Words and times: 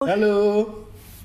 Halo, 0.00 0.64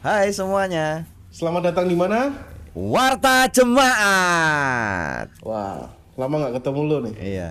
Hai 0.03 0.35
semuanya. 0.35 1.07
selamat 1.31 1.71
datang 1.71 1.87
di 1.87 1.95
mana? 1.95 2.35
Warta 2.75 3.47
Jemaat. 3.47 5.31
Wah, 5.47 5.95
lama 6.19 6.35
nggak 6.43 6.59
ketemu 6.59 6.79
lo 6.83 6.97
nih. 7.07 7.13
Iya, 7.15 7.49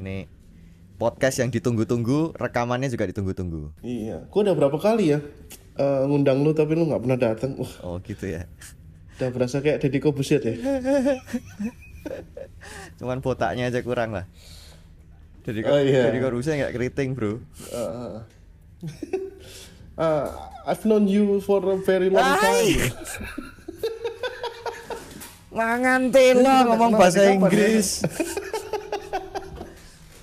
ini 0.00 0.24
podcast 0.96 1.44
yang 1.44 1.52
ditunggu-tunggu, 1.52 2.32
rekamannya 2.32 2.88
juga 2.88 3.04
ditunggu-tunggu. 3.12 3.76
Iya, 3.84 4.24
gua 4.32 4.48
udah 4.48 4.56
berapa 4.56 4.80
kali 4.80 5.12
ya 5.12 5.20
eh, 5.76 6.02
ngundang 6.08 6.40
lo 6.40 6.56
tapi 6.56 6.72
lo 6.72 6.88
nggak 6.88 7.04
pernah 7.04 7.20
datang. 7.20 7.52
Wah, 7.60 7.74
Oh 7.84 8.00
gitu 8.00 8.32
ya. 8.32 8.48
udah 9.20 9.28
berasa 9.28 9.60
kayak 9.60 9.84
Deddy 9.84 10.00
Kobusier 10.00 10.40
ya. 10.40 10.56
Cuman 12.96 13.20
botaknya 13.20 13.68
aja 13.68 13.84
kurang 13.84 14.16
lah. 14.16 14.24
Jadi 15.46 15.62
Oh, 15.62 15.78
iya. 15.78 16.10
jadi 16.10 16.18
korupsi 16.18 16.50
nggak 16.52 16.74
keriting 16.74 17.14
bro. 17.14 17.38
Eh, 17.70 18.14
eh, 19.94 20.26
I've 20.66 20.82
known 20.82 21.06
you 21.06 21.38
for 21.38 21.62
a 21.62 21.78
very 21.78 22.10
long 22.10 22.20
Hai. 22.20 22.74
time. 22.74 22.90
Mangan 25.56 26.10
telo 26.10 26.52
ngomong 26.66 26.92
bahasa 26.92 27.24
dari? 27.24 27.38
Inggris. 27.38 28.02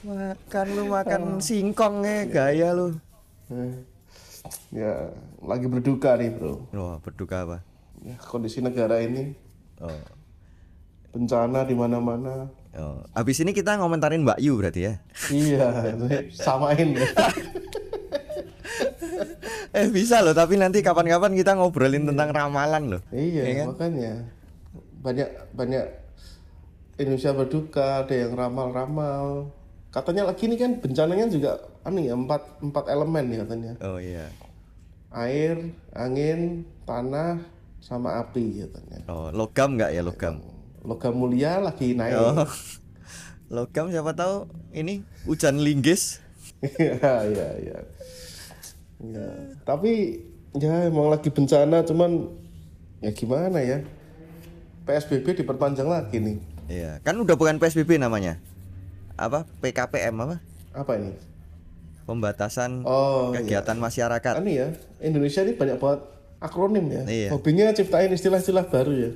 makan 0.03 0.67
lu 0.75 0.83
makan 0.91 1.39
singkongnya 1.39 2.27
gaya 2.27 2.75
lu. 2.75 2.99
Eh, 3.47 3.73
ya, 4.75 5.09
lagi 5.39 5.66
berduka 5.66 6.19
nih 6.19 6.30
bro. 6.30 6.67
Wah, 6.69 6.99
berduka 6.99 7.41
apa? 7.41 7.58
Ya, 8.03 8.19
kondisi 8.19 8.59
negara 8.59 8.99
ini 8.99 9.31
Oh. 9.80 9.89
bencana 11.09 11.63
di 11.63 11.73
mana-mana. 11.73 12.52
Oh. 12.73 13.05
Habis 13.13 13.37
ini 13.45 13.53
kita 13.53 13.77
ngomentarin 13.77 14.25
Mbak 14.25 14.39
Yu 14.41 14.53
berarti 14.57 14.81
ya. 14.89 14.93
Iya, 15.29 15.93
samain 16.33 16.97
ya. 16.97 17.05
Eh 19.73 19.89
bisa 19.89 20.21
loh, 20.21 20.38
tapi 20.38 20.53
nanti 20.53 20.85
kapan-kapan 20.85 21.33
kita 21.33 21.57
ngobrolin 21.57 22.05
tentang 22.05 22.30
ramalan 22.30 22.93
loh. 22.93 23.02
Iya, 23.09 23.41
Iya 23.41 23.53
kan? 23.57 23.67
makanya 23.73 24.13
banyak 25.02 25.30
banyak 25.57 25.85
Indonesia 27.02 27.33
berduka, 27.33 28.05
ada 28.05 28.13
yang 28.13 28.38
ramal-ramal. 28.38 29.49
Katanya 29.89 30.30
lagi 30.30 30.45
ini 30.45 30.61
kan 30.61 30.77
bencananya 30.77 31.25
juga 31.25 31.58
anu 31.81 32.05
ya 32.05 32.13
empat 32.13 32.61
empat 32.61 32.85
elemen 32.85 33.25
ya 33.33 33.37
katanya. 33.45 33.71
Oh 33.81 33.97
iya. 33.97 34.30
Air, 35.09 35.73
angin, 35.93 36.69
tanah, 36.85 37.41
sama 37.81 38.21
api 38.21 38.65
katanya. 38.69 38.97
Oh, 39.09 39.33
logam 39.33 39.73
nggak 39.73 39.89
ya 39.89 40.05
logam? 40.05 40.37
Logam 40.84 41.16
mulia 41.16 41.64
lagi 41.64 41.95
naik. 41.95 42.14
Oh. 42.20 42.44
Logam 43.48 43.88
siapa 43.88 44.12
tahu 44.12 44.52
ini 44.76 45.03
hujan 45.23 45.59
linggis. 45.64 46.20
Iya, 46.64 47.28
iya, 47.28 47.48
iya. 47.59 47.78
Ya, 49.04 49.28
tapi 49.67 50.23
ya 50.56 50.88
emang 50.88 51.11
lagi 51.11 51.28
bencana 51.28 51.84
cuman 51.84 52.31
ya 53.04 53.11
gimana 53.11 53.59
ya? 53.59 53.84
PSBB 54.88 55.44
diperpanjang 55.44 55.92
lagi 55.92 56.23
nih. 56.23 56.38
Iya, 56.72 57.04
kan 57.04 57.20
udah 57.20 57.36
bukan 57.36 57.59
PSBB 57.59 58.00
namanya. 58.00 58.39
Apa? 59.20 59.44
PKPM 59.59 60.16
apa? 60.23 60.39
Apa 60.72 60.95
ini? 60.95 61.11
Pembatasan 62.08 62.88
Oh, 62.88 63.36
kegiatan 63.36 63.76
masyarakat. 63.76 64.39
Anu 64.39 64.48
ya, 64.48 64.72
Indonesia 65.04 65.44
ini 65.44 65.59
banyak 65.59 65.84
banget 65.84 66.00
akronim 66.39 66.86
ya. 66.88 67.04
Iya. 67.08 67.30
Hobinya 67.36 67.76
ciptain 67.76 68.11
istilah-istilah 68.11 68.72
baru 68.72 68.92
ya. 68.95 69.11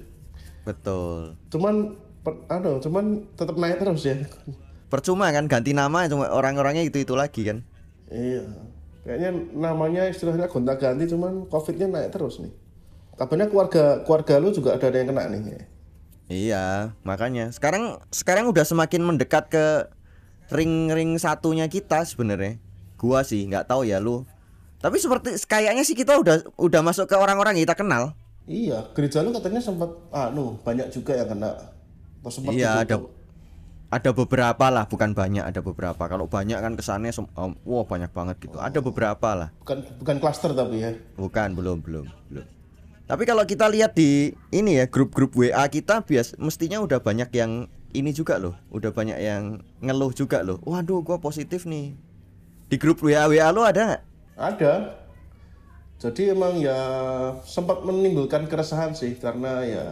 Betul. 0.68 1.40
Cuman 1.48 1.96
per, 2.28 2.44
anu, 2.52 2.84
cuman 2.84 3.24
tetap 3.40 3.56
naik 3.56 3.80
terus 3.80 4.04
ya. 4.04 4.20
Percuma 4.92 5.32
kan 5.32 5.48
ganti 5.48 5.72
nama 5.72 6.12
cuma 6.12 6.28
orang-orangnya 6.28 6.84
itu-itu 6.84 7.16
lagi 7.16 7.48
kan. 7.48 7.64
iya. 8.12 8.44
Kayaknya 9.08 9.32
namanya 9.56 10.04
istilahnya 10.12 10.52
gonta-ganti 10.52 11.08
cuman 11.08 11.48
Covid-nya 11.48 11.88
naik 11.88 12.12
terus 12.12 12.44
nih. 12.44 12.52
Kabarnya 13.16 13.48
keluarga 13.48 14.04
keluarga 14.04 14.36
lu 14.44 14.52
juga 14.52 14.76
ada 14.76 14.92
yang 14.92 15.08
kena 15.08 15.32
nih. 15.32 15.42
ya. 15.48 15.62
Iya, 16.28 16.66
makanya 17.08 17.56
sekarang 17.56 18.04
sekarang 18.12 18.52
udah 18.52 18.68
semakin 18.68 19.00
mendekat 19.08 19.48
ke 19.48 19.88
ring-ring 20.52 21.16
satunya 21.16 21.72
kita 21.72 22.04
sebenarnya. 22.04 22.60
Gua 23.00 23.24
sih 23.24 23.48
nggak 23.48 23.72
tahu 23.72 23.88
ya 23.88 24.04
lu. 24.04 24.28
Tapi 24.84 25.00
seperti 25.00 25.40
kayaknya 25.48 25.88
sih 25.88 25.96
kita 25.96 26.20
udah 26.20 26.44
udah 26.60 26.82
masuk 26.84 27.08
ke 27.08 27.16
orang-orang 27.16 27.56
yang 27.56 27.64
kita 27.64 27.80
kenal. 27.80 28.12
Iya, 28.48 28.80
gereja 28.96 29.20
lu 29.28 29.36
katanya 29.36 29.60
sempat 29.60 29.92
anu 30.16 30.56
banyak 30.64 30.88
juga 30.88 31.20
yang 31.20 31.28
kena. 31.28 31.52
Atau 32.24 32.32
sempat 32.32 32.56
Iya, 32.56 32.82
ada 32.82 32.96
ditutup. 32.96 33.12
ada 33.92 34.10
beberapa 34.16 34.66
lah, 34.72 34.88
bukan 34.88 35.12
banyak, 35.12 35.44
ada 35.44 35.60
beberapa. 35.60 36.04
Kalau 36.08 36.32
banyak 36.32 36.56
kan 36.56 36.74
kesannya 36.80 37.12
um, 37.36 37.60
wah 37.68 37.84
banyak 37.84 38.08
banget 38.16 38.40
gitu. 38.48 38.56
Ada 38.56 38.80
beberapa 38.80 39.36
lah. 39.36 39.50
bukan 39.60 39.84
bukan 40.00 40.16
klaster 40.24 40.56
tapi 40.56 40.80
ya. 40.80 40.96
Bukan, 41.20 41.60
belum, 41.60 41.84
belum, 41.84 42.08
belum. 42.32 42.46
Tapi 43.08 43.24
kalau 43.24 43.44
kita 43.48 43.72
lihat 43.72 43.96
di 43.96 44.36
ini 44.52 44.80
ya 44.80 44.86
grup-grup 44.88 45.36
WA 45.36 45.64
kita 45.72 46.04
bias 46.04 46.36
mestinya 46.40 46.84
udah 46.84 47.00
banyak 47.00 47.32
yang 47.36 47.72
ini 47.96 48.12
juga 48.12 48.36
loh, 48.36 48.56
udah 48.72 48.92
banyak 48.92 49.16
yang 49.20 49.64
ngeluh 49.80 50.12
juga 50.12 50.44
loh. 50.44 50.60
Waduh, 50.64 51.04
gua 51.04 51.20
positif 51.20 51.64
nih. 51.64 51.96
Di 52.68 52.76
grup 52.76 53.00
WA 53.00 53.32
WA 53.32 53.48
lo 53.56 53.64
ada 53.64 53.96
nggak? 53.96 54.04
Ada. 54.36 54.72
Jadi 55.98 56.30
emang 56.30 56.62
ya 56.62 56.78
sempat 57.42 57.82
menimbulkan 57.82 58.46
keresahan 58.46 58.94
sih 58.94 59.18
karena 59.18 59.66
ya 59.66 59.86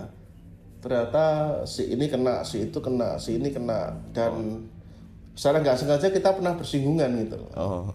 ternyata 0.86 1.26
si 1.66 1.90
ini 1.90 2.06
kena, 2.06 2.46
si 2.46 2.70
itu 2.70 2.78
kena, 2.78 3.18
si 3.18 3.42
ini 3.42 3.50
kena 3.50 3.98
dan 4.14 4.62
secara 5.34 5.66
nggak 5.66 5.78
sengaja 5.82 6.14
kita 6.14 6.38
pernah 6.38 6.54
bersinggungan 6.54 7.10
gitu. 7.26 7.42
loh. 7.42 7.52
Oh, 7.58 7.86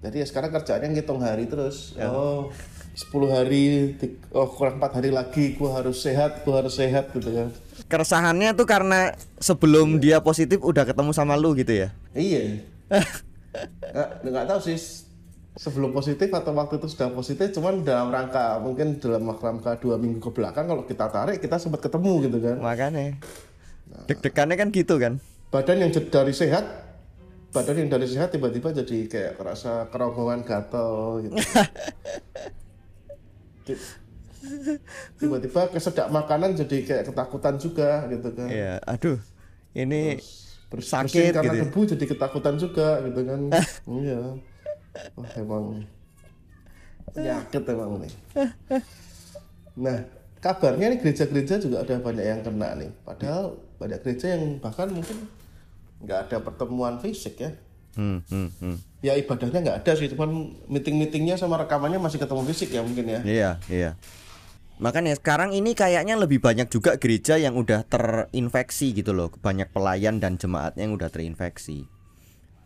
Jadi 0.00 0.24
ya 0.24 0.26
sekarang 0.26 0.48
kerjaannya 0.56 0.96
ngitung 0.96 1.20
hari 1.20 1.44
terus. 1.44 1.92
Oh, 2.00 2.48
10 2.96 3.36
hari, 3.36 3.94
oh 4.32 4.48
kurang 4.48 4.80
4 4.80 4.96
hari 4.96 5.12
lagi 5.12 5.60
gua 5.60 5.76
harus 5.76 6.00
sehat, 6.00 6.40
gua 6.40 6.64
harus 6.64 6.80
sehat 6.80 7.12
gitu 7.12 7.30
kan. 7.36 7.48
keresahannya 7.84 8.56
tuh 8.56 8.64
karena 8.64 9.12
sebelum 9.36 10.00
dia 10.00 10.24
positif 10.24 10.60
udah 10.64 10.88
ketemu 10.88 11.12
sama 11.12 11.36
lu 11.36 11.52
gitu 11.52 11.84
ya. 11.84 11.88
Iya. 12.16 12.64
nggak, 13.92 14.08
nggak 14.24 14.46
tahu 14.48 14.60
sih 14.72 15.09
sebelum 15.58 15.90
positif 15.90 16.30
atau 16.30 16.52
waktu 16.54 16.78
itu 16.78 16.86
sudah 16.88 17.10
positif 17.10 17.50
cuman 17.56 17.82
dalam 17.82 18.08
rangka 18.14 18.62
mungkin 18.62 19.02
dalam 19.02 19.26
rangka 19.34 19.76
dua 19.82 19.98
minggu 19.98 20.22
ke 20.22 20.30
belakang 20.30 20.70
kalau 20.70 20.86
kita 20.86 21.10
tarik 21.10 21.42
kita 21.42 21.58
sempat 21.58 21.82
ketemu 21.84 22.30
gitu 22.30 22.38
kan 22.38 22.56
Makanya 22.62 23.18
deg-degannya 24.08 24.56
kan 24.58 24.68
gitu 24.74 24.94
kan. 25.02 25.18
badan 25.50 25.82
yang 25.82 25.90
dari 25.90 26.30
sehat 26.30 26.62
badan 27.50 27.82
yang 27.82 27.90
dari 27.90 28.06
sehat 28.06 28.30
tiba-tiba 28.30 28.70
jadi 28.70 29.10
kayak 29.10 29.32
kerasa 29.38 29.90
kerongkongan 29.90 30.46
gatel 30.46 31.26
gitu 31.26 31.34
Ti- 33.66 33.78
tiba-tiba 35.20 35.68
kesedak 35.68 36.08
makanan 36.08 36.56
jadi 36.56 36.76
kayak 36.86 37.04
ketakutan 37.12 37.60
juga 37.60 38.08
gitu 38.08 38.28
kan 38.32 38.48
Iya, 38.48 38.80
aduh. 38.88 39.18
Ini 39.76 40.16
Terus 40.70 40.86
sakit 40.86 41.34
karena 41.34 41.50
gitu 41.50 41.56
ya. 41.58 41.62
debu 41.66 41.80
jadi 41.82 42.04
ketakutan 42.06 42.54
juga 42.58 42.88
gitu 43.06 43.20
kan 43.26 43.40
iya 44.06 44.22
Wah, 45.14 45.30
emang 45.38 45.86
penyakit 47.14 47.62
emang 47.66 47.90
nih 48.02 48.12
nah 49.78 49.96
kabarnya 50.40 50.86
nih 50.94 50.98
gereja-gereja 50.98 51.62
juga 51.62 51.82
ada 51.82 51.98
banyak 51.98 52.26
yang 52.26 52.40
kena 52.42 52.74
nih 52.78 52.90
padahal 53.06 53.58
banyak 53.78 53.98
gereja 54.02 54.36
yang 54.38 54.58
bahkan 54.58 54.90
mungkin 54.90 55.26
nggak 56.00 56.18
ada 56.28 56.36
pertemuan 56.42 56.98
fisik 57.02 57.38
ya 57.40 57.52
Hmm, 57.98 58.22
hmm, 58.30 58.48
hmm. 58.62 58.76
ya 59.02 59.18
ibadahnya 59.18 59.66
nggak 59.66 59.78
ada 59.82 59.92
sih 59.98 60.06
cuman 60.14 60.54
meeting-meetingnya 60.70 61.34
sama 61.34 61.58
rekamannya 61.58 61.98
masih 61.98 62.22
ketemu 62.22 62.46
fisik 62.46 62.70
ya 62.70 62.86
mungkin 62.86 63.02
ya 63.02 63.20
Iya, 63.26 63.50
iya. 63.66 63.90
Makanya 64.80 65.18
sekarang 65.18 65.52
ini 65.52 65.76
kayaknya 65.76 66.16
lebih 66.16 66.40
banyak 66.40 66.72
juga 66.72 66.96
gereja 66.96 67.36
yang 67.36 67.52
udah 67.52 67.84
terinfeksi 67.84 68.96
gitu 68.96 69.12
loh. 69.12 69.28
Banyak 69.28 69.76
pelayan 69.76 70.24
dan 70.24 70.40
jemaatnya 70.40 70.88
yang 70.88 70.96
udah 70.96 71.12
terinfeksi. 71.12 71.84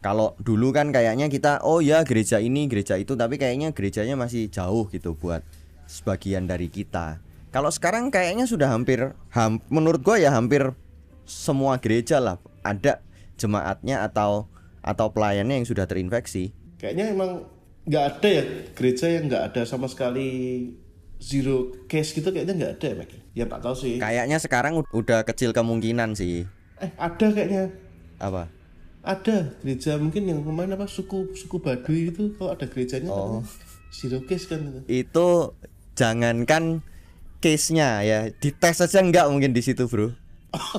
Kalau 0.04 0.36
dulu 0.36 0.68
kan 0.68 0.92
kayaknya 0.92 1.32
kita 1.32 1.64
oh 1.64 1.80
ya 1.80 2.04
gereja 2.04 2.36
ini, 2.36 2.68
gereja 2.68 3.00
itu, 3.00 3.16
tapi 3.16 3.40
kayaknya 3.40 3.72
gerejanya 3.72 4.20
masih 4.20 4.52
jauh 4.52 4.84
gitu 4.92 5.16
buat 5.16 5.40
sebagian 5.88 6.44
dari 6.44 6.68
kita. 6.68 7.24
Kalau 7.48 7.72
sekarang 7.72 8.12
kayaknya 8.12 8.44
sudah 8.44 8.68
hampir 8.68 9.16
ham, 9.32 9.64
menurut 9.72 10.04
gua 10.04 10.20
ya 10.20 10.28
hampir 10.28 10.76
semua 11.24 11.80
gereja 11.80 12.20
lah 12.20 12.36
ada 12.60 13.00
jemaatnya 13.40 14.04
atau 14.04 14.44
atau 14.84 15.08
pelayannya 15.08 15.64
yang 15.64 15.64
sudah 15.64 15.88
terinfeksi. 15.88 16.52
kayaknya 16.76 17.16
emang 17.16 17.48
nggak 17.88 18.04
ada 18.04 18.28
ya 18.28 18.44
gereja 18.76 19.06
yang 19.08 19.24
nggak 19.24 19.44
ada 19.48 19.62
sama 19.64 19.88
sekali 19.88 20.28
zero 21.16 21.72
case 21.88 22.12
gitu 22.12 22.28
kayaknya 22.28 22.52
nggak 22.52 22.72
ada 22.76 22.86
ya 22.86 22.94
Mek? 23.00 23.10
ya 23.32 23.44
tak 23.48 23.60
tahu 23.64 23.72
sih 23.72 23.96
Kayaknya 23.96 24.36
sekarang 24.36 24.72
ud- 24.76 24.92
udah 24.92 25.24
kecil 25.24 25.56
kemungkinan 25.56 26.12
sih. 26.12 26.44
eh 26.76 26.90
ada 27.00 27.26
kayaknya 27.26 27.72
Apa? 28.20 28.52
Ada 29.04 29.52
gereja 29.60 30.00
mungkin 30.00 30.24
yang 30.24 30.40
kemarin 30.40 30.74
apa 30.74 30.88
suku 30.88 31.36
suku 31.36 31.60
Baduy 31.60 32.08
itu 32.08 32.32
kalau 32.40 32.56
ada 32.56 32.64
gerejanya 32.64 33.12
Oh. 33.12 33.44
katanya 33.44 33.44
zero 33.94 34.18
case 34.26 34.44
kan 34.48 34.58
itu. 34.64 34.80
Itu 35.06 35.28
jangankan 35.94 36.82
case-nya 37.38 38.00
ya, 38.02 38.32
dites 38.32 38.80
aja 38.80 38.98
enggak 39.04 39.28
mungkin 39.28 39.52
di 39.52 39.60
situ, 39.60 39.84
Bro. 39.84 40.16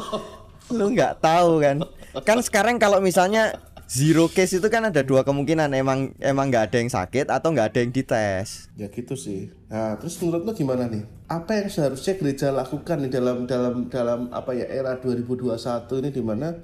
lu 0.78 0.86
nggak 0.98 1.22
tahu 1.22 1.62
kan? 1.62 1.78
Kan 2.26 2.42
sekarang 2.42 2.82
kalau 2.82 2.98
misalnya 2.98 3.62
zero 3.86 4.26
case 4.26 4.58
itu 4.58 4.66
kan 4.74 4.90
ada 4.90 5.06
dua 5.06 5.22
kemungkinan 5.22 5.70
emang 5.78 6.18
emang 6.18 6.50
nggak 6.50 6.74
ada 6.74 6.78
yang 6.82 6.90
sakit 6.90 7.30
atau 7.30 7.54
nggak 7.54 7.70
ada 7.70 7.80
yang 7.86 7.92
dites. 7.94 8.74
Ya 8.74 8.90
gitu 8.90 9.14
sih. 9.14 9.54
Nah 9.70 10.02
terus 10.02 10.18
menurut 10.18 10.42
lo 10.42 10.52
gimana 10.58 10.90
nih? 10.90 11.06
Apa 11.30 11.62
yang 11.62 11.70
seharusnya 11.70 12.18
gereja 12.18 12.50
lakukan 12.50 13.06
nih 13.06 13.12
dalam 13.14 13.46
dalam 13.46 13.86
dalam 13.88 14.20
apa 14.34 14.58
ya 14.58 14.66
era 14.66 14.98
2021 14.98 16.02
ini 16.02 16.10
di 16.10 16.24
mana 16.26 16.58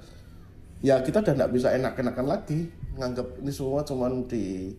ya 0.82 1.00
kita 1.00 1.22
udah 1.22 1.34
nggak 1.38 1.52
bisa 1.54 1.72
enak-enakan 1.72 2.26
lagi. 2.26 2.68
Nganggap 2.98 3.40
ini 3.40 3.52
semua 3.54 3.80
cuman 3.86 4.28
di 4.28 4.76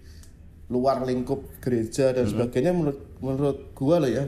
luar 0.69 1.01
lingkup 1.01 1.63
gereja 1.63 2.13
dan 2.13 2.29
sebagainya. 2.29 2.75
Menurut 2.75 3.00
menurut 3.23 3.57
gua 3.73 4.03
loh 4.03 4.11
ya 4.11 4.27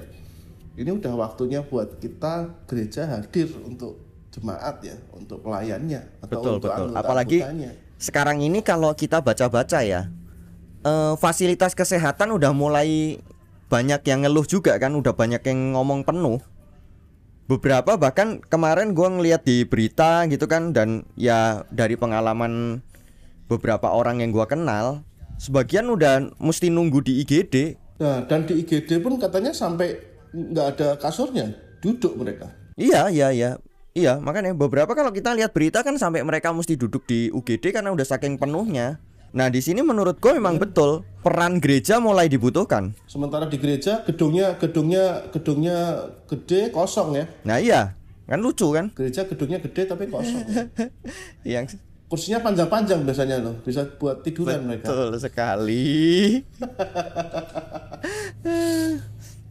ini 0.75 0.92
udah 0.92 1.13
waktunya 1.16 1.63
buat 1.63 2.00
kita 2.04 2.51
gereja 2.68 3.07
hadir 3.07 3.48
untuk 3.63 4.00
jemaat 4.36 4.83
ya 4.83 4.95
untuk 5.16 5.39
pelayannya 5.39 6.04
atau 6.19 6.31
betul 6.36 6.54
untuk 6.60 6.72
betul. 6.72 6.83
anggota 6.92 7.00
apalagi 7.00 7.38
anggotanya. 7.39 7.72
sekarang 7.95 8.38
ini 8.44 8.60
kalau 8.60 8.92
kita 8.92 9.24
baca-baca 9.24 9.80
ya 9.88 10.12
eh, 10.83 11.13
fasilitas 11.16 11.72
kesehatan 11.72 12.36
udah 12.36 12.51
mulai 12.51 13.24
banyak 13.72 14.04
yang 14.04 14.27
ngeluh 14.27 14.44
juga 14.44 14.75
kan 14.75 14.92
udah 14.92 15.16
banyak 15.16 15.39
yang 15.48 15.80
ngomong 15.80 16.04
penuh 16.04 16.44
beberapa 17.46 17.98
bahkan 17.98 18.42
kemarin 18.46 18.98
gua 18.98 19.14
ngeliat 19.14 19.46
di 19.46 19.66
berita 19.66 20.26
gitu 20.30 20.50
kan 20.50 20.74
dan 20.74 21.06
ya 21.14 21.66
dari 21.70 21.94
pengalaman 21.94 22.82
beberapa 23.46 23.94
orang 23.94 24.22
yang 24.22 24.34
gua 24.34 24.50
kenal 24.50 25.06
sebagian 25.38 25.86
udah 25.92 26.34
mesti 26.42 26.74
nunggu 26.74 27.06
di 27.06 27.22
IGD 27.22 27.86
Nah, 27.96 28.28
dan 28.28 28.44
di 28.44 28.60
IGD 28.60 29.00
pun 29.00 29.16
katanya 29.16 29.56
sampai 29.56 29.96
nggak 30.36 30.68
ada 30.76 30.88
kasurnya, 31.00 31.56
duduk 31.80 32.20
mereka. 32.20 32.52
Iya, 32.76 33.08
iya, 33.08 33.32
iya. 33.32 33.52
Iya, 33.96 34.20
makanya 34.20 34.52
beberapa 34.52 34.92
kalau 34.92 35.16
kita 35.16 35.32
lihat 35.32 35.56
berita 35.56 35.80
kan 35.80 35.96
sampai 35.96 36.20
mereka 36.28 36.52
mesti 36.52 36.76
duduk 36.76 37.08
di 37.08 37.32
UGD 37.32 37.72
karena 37.72 37.96
udah 37.96 38.04
saking 38.04 38.36
penuhnya. 38.36 39.00
Nah, 39.36 39.52
di 39.52 39.60
sini 39.60 39.84
menurut 39.84 40.16
gue 40.24 40.32
memang 40.32 40.56
betul 40.56 41.04
peran 41.20 41.60
gereja 41.60 42.00
mulai 42.00 42.32
dibutuhkan. 42.32 42.96
Sementara 43.04 43.52
di 43.52 43.60
gereja 43.60 44.00
gedungnya 44.08 44.56
gedungnya 44.56 45.28
gedungnya 45.28 46.08
gede 46.24 46.72
kosong 46.72 47.20
ya. 47.20 47.26
Nah, 47.44 47.60
iya. 47.60 48.00
Kan 48.32 48.40
lucu 48.40 48.72
kan? 48.72 48.96
Gereja 48.96 49.28
gedungnya 49.28 49.60
gede 49.60 49.92
tapi 49.92 50.08
kosong. 50.08 50.40
Yang 51.44 51.84
Kursinya 52.08 52.40
panjang-panjang 52.40 53.02
biasanya 53.02 53.42
loh, 53.42 53.60
bisa 53.66 53.82
buat 53.98 54.22
tiduran 54.24 54.72
mereka. 54.72 54.88
betul 54.88 55.20
sekali. 55.20 55.84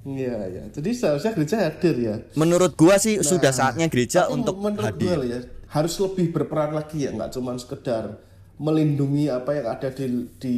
Iya, 0.04 0.36
ya. 0.52 0.62
Jadi 0.68 0.92
seharusnya 0.92 1.32
gereja 1.32 1.56
hadir 1.64 1.96
ya. 1.96 2.14
Menurut 2.36 2.76
gua 2.76 3.00
sih 3.00 3.24
sudah 3.24 3.56
saatnya 3.56 3.88
gereja 3.88 4.28
untuk 4.28 4.60
menurut 4.60 4.92
hadir. 4.92 5.16
gue 5.16 5.32
ya, 5.32 5.40
harus 5.72 5.96
lebih 5.96 6.28
berperan 6.28 6.76
lagi 6.76 7.08
ya, 7.08 7.10
nggak 7.16 7.32
cuma 7.32 7.56
sekedar 7.56 8.20
melindungi 8.58 9.26
apa 9.30 9.50
yang 9.58 9.66
ada 9.66 9.88
di 9.90 10.30
di 10.38 10.56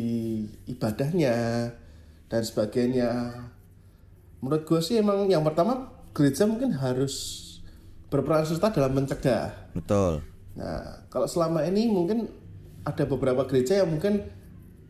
ibadahnya 0.68 1.34
dan 2.28 2.42
sebagainya. 2.44 3.10
Menurut 4.44 4.62
gue 4.68 4.80
sih 4.84 5.00
emang 5.00 5.26
yang 5.32 5.40
pertama 5.40 5.88
gereja 6.12 6.44
mungkin 6.44 6.76
harus 6.76 7.44
berperan 8.12 8.44
serta 8.44 8.72
dalam 8.72 8.92
mencegah. 8.92 9.52
Betul. 9.72 10.22
Nah, 10.56 11.04
kalau 11.12 11.28
selama 11.28 11.64
ini 11.64 11.88
mungkin 11.88 12.28
ada 12.86 13.04
beberapa 13.04 13.44
gereja 13.48 13.82
yang 13.82 13.90
mungkin 13.90 14.24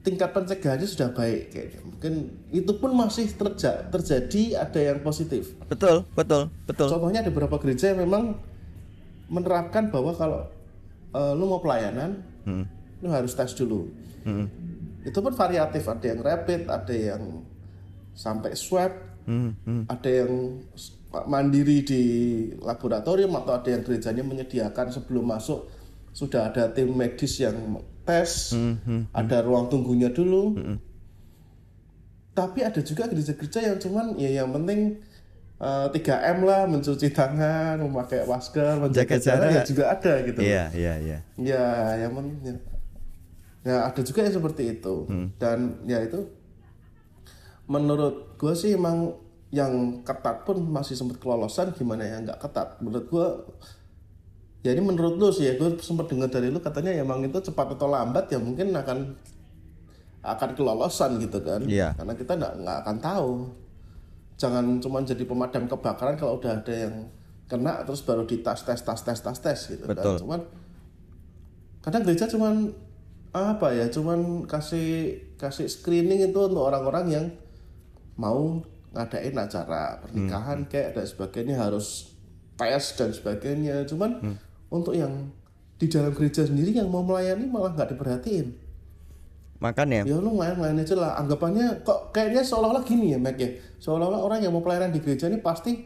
tingkat 0.07 0.31
pencegahannya 0.31 0.87
sudah 0.87 1.11
baik 1.11 1.51
kayaknya. 1.51 1.81
Mungkin 1.83 2.13
itu 2.55 2.73
pun 2.79 2.95
masih 2.95 3.27
terja 3.35 3.91
terjadi 3.91 4.63
ada 4.63 4.79
yang 4.79 4.99
positif. 5.03 5.59
Betul, 5.67 6.07
betul, 6.15 6.47
betul. 6.71 6.87
Contohnya 6.87 7.27
ada 7.27 7.31
beberapa 7.35 7.59
gereja 7.59 7.91
yang 7.91 8.07
memang 8.07 8.39
menerapkan 9.27 9.91
bahwa 9.91 10.15
kalau 10.15 10.47
eh, 11.11 11.33
lu 11.35 11.51
mau 11.51 11.59
pelayanan, 11.59 12.23
lu 13.03 13.09
harus 13.13 13.33
tes 13.37 13.53
dulu. 13.53 13.89
Hmm. 14.25 14.49
Itu 15.07 15.23
pun 15.23 15.33
variatif, 15.37 15.87
ada 15.87 16.07
yang 16.07 16.21
rapid, 16.25 16.67
ada 16.67 16.95
yang 16.95 17.23
sampai 18.17 18.57
swab, 18.57 18.93
Hmm, 19.27 19.59
hmm. 19.67 19.91
ada 19.91 20.07
yang 20.07 20.63
mandiri 21.27 21.83
di 21.83 22.03
laboratorium 22.63 23.35
atau 23.35 23.59
ada 23.59 23.75
yang 23.75 23.83
gerejanya 23.83 24.23
menyediakan 24.23 24.95
sebelum 24.95 25.27
masuk 25.27 25.67
sudah 26.15 26.55
ada 26.55 26.71
tim 26.71 26.95
medis 26.95 27.43
yang 27.43 27.83
tes, 28.07 28.55
Hmm, 28.55 29.11
ada 29.11 29.43
ruang 29.43 29.67
tunggunya 29.67 30.15
dulu. 30.15 30.55
Tapi 32.37 32.63
ada 32.63 32.79
juga 32.85 33.11
gereja-gereja 33.11 33.67
yang 33.67 33.77
cuman 33.83 34.15
ya 34.15 34.45
yang 34.45 34.55
penting 34.55 35.01
eh, 35.57 35.87
3M 35.89 36.39
lah, 36.45 36.69
mencuci 36.69 37.09
tangan, 37.11 37.81
memakai 37.81 38.29
masker, 38.29 38.77
menjaga 38.77 39.17
Jaga 39.17 39.25
jarak 39.25 39.49
ya 39.51 39.63
juga 39.65 39.85
ada 39.91 40.13
gitu. 40.23 40.39
Iya, 40.45 40.65
iya, 40.77 40.95
iya. 41.01 41.19
Ya, 41.41 41.67
yang 42.07 42.13
penting. 42.15 42.76
Ya. 43.67 43.91
Ada 43.91 44.01
juga 44.01 44.23
yang 44.23 44.35
seperti 44.35 44.79
itu. 44.79 44.95
Dan 45.37 45.83
ya 45.83 45.99
itu 46.01 46.23
menurut 47.67 48.39
gue 48.39 48.55
sih 48.55 48.79
emang 48.79 49.19
yang 49.51 50.03
ketat 50.03 50.47
pun 50.47 50.59
masih 50.63 50.95
sempat 50.95 51.19
kelolosan 51.19 51.75
gimana 51.75 52.07
yang 52.07 52.23
nggak 52.23 52.39
ketat. 52.39 52.79
Menurut 52.79 53.07
gue 53.11 53.27
ya 54.63 54.75
ini 54.75 54.83
menurut 54.83 55.15
lu 55.15 55.31
sih 55.31 55.47
ya 55.47 55.55
gue 55.55 55.79
sempat 55.79 56.07
dengar 56.07 56.27
dari 56.27 56.51
lu 56.51 56.59
katanya 56.59 56.91
ya 56.91 57.03
emang 57.03 57.23
itu 57.23 57.39
cepat 57.39 57.75
atau 57.75 57.87
lambat 57.87 58.27
ya 58.31 58.39
mungkin 58.39 58.75
akan 58.75 59.15
akan 60.27 60.51
kelolosan 60.59 61.23
gitu 61.23 61.39
kan 61.39 61.63
Iya. 61.63 61.95
karena 61.95 62.19
kita 62.19 62.35
nggak 62.35 62.55
nggak 62.67 62.77
akan 62.83 62.97
tahu 62.99 63.31
jangan 64.35 64.83
cuma 64.83 65.07
jadi 65.07 65.23
pemadam 65.23 65.71
kebakaran 65.71 66.19
kalau 66.19 66.43
udah 66.43 66.59
ada 66.59 66.75
yang 66.75 67.07
kena 67.47 67.87
terus 67.87 68.03
baru 68.03 68.27
ditas 68.27 68.67
tes 68.67 68.83
tas 68.83 68.99
tes 69.07 69.23
tas 69.23 69.39
tes 69.39 69.59
gitu 69.71 69.87
Betul. 69.87 70.03
kan 70.03 70.19
cuman 70.19 70.41
kadang 71.79 72.03
gereja 72.03 72.27
cuman 72.27 72.75
apa 73.37 73.73
ya 73.73 73.87
cuman 73.87 74.49
kasih 74.49 75.17
kasih 75.37 75.69
screening 75.69 76.25
itu 76.25 76.39
untuk 76.39 76.65
orang-orang 76.65 77.05
yang 77.09 77.27
mau 78.17 78.65
ngadain 78.97 79.37
acara 79.37 80.01
pernikahan 80.01 80.65
kayak 80.65 80.97
dan 80.97 81.05
sebagainya 81.05 81.57
harus 81.61 82.17
tes 82.57 82.97
dan 82.97 83.13
sebagainya. 83.13 83.85
Cuman 83.85 84.17
untuk 84.73 84.97
yang 84.97 85.29
di 85.77 85.93
dalam 85.93 86.17
gereja 86.17 86.49
sendiri 86.49 86.73
yang 86.73 86.89
mau 86.89 87.05
melayani 87.05 87.45
malah 87.45 87.77
nggak 87.77 87.93
diperhatiin. 87.93 88.57
Makanya 89.61 90.05
ya 90.09 90.17
lu 90.17 90.33
main-main 90.33 90.77
aja 90.77 90.97
lah. 90.97 91.17
Anggapannya 91.21 91.85
kok 91.85 92.13
kayaknya 92.13 92.41
seolah-olah 92.41 92.85
gini 92.85 93.13
ya 93.13 93.19
Mac 93.21 93.37
ya. 93.37 93.53
Seolah-olah 93.81 94.21
orang 94.25 94.41
yang 94.41 94.53
mau 94.57 94.65
pelayanan 94.65 94.93
di 94.93 95.01
gereja 95.05 95.29
ini 95.29 95.41
pasti 95.41 95.85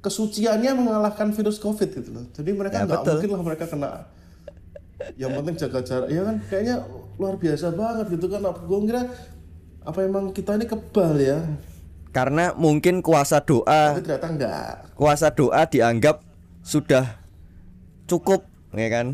kesuciannya 0.00 0.72
mengalahkan 0.76 1.32
virus 1.32 1.56
covid 1.56 1.88
gitu 1.92 2.12
loh. 2.12 2.24
Jadi 2.32 2.50
mereka 2.52 2.80
Ya, 2.80 2.88
nggak 2.88 3.00
betul. 3.04 3.12
mungkin 3.16 3.28
lah 3.32 3.42
mereka 3.44 3.64
kena 3.68 3.90
yang 5.16 5.32
penting 5.34 5.56
jaga 5.56 5.80
jarak. 5.80 6.08
Ya 6.08 6.22
kan? 6.22 6.36
Kayaknya 6.46 6.76
luar 7.16 7.34
biasa 7.36 7.66
banget 7.72 8.06
gitu 8.12 8.26
kan. 8.28 8.40
Gue 8.44 8.78
kira 8.84 9.02
apa 9.80 9.98
emang 10.04 10.30
kita 10.30 10.56
ini 10.56 10.66
kebal 10.68 11.16
ya? 11.16 11.38
Karena 12.10 12.50
mungkin 12.52 13.00
kuasa 13.00 13.38
doa 13.38 13.94
tapi 13.94 14.02
ternyata 14.02 14.28
enggak. 14.28 14.72
kuasa 14.98 15.30
doa 15.30 15.62
dianggap 15.62 16.20
sudah 16.60 17.06
cukup 18.04 18.42
ya 18.74 18.90
kan? 18.90 19.06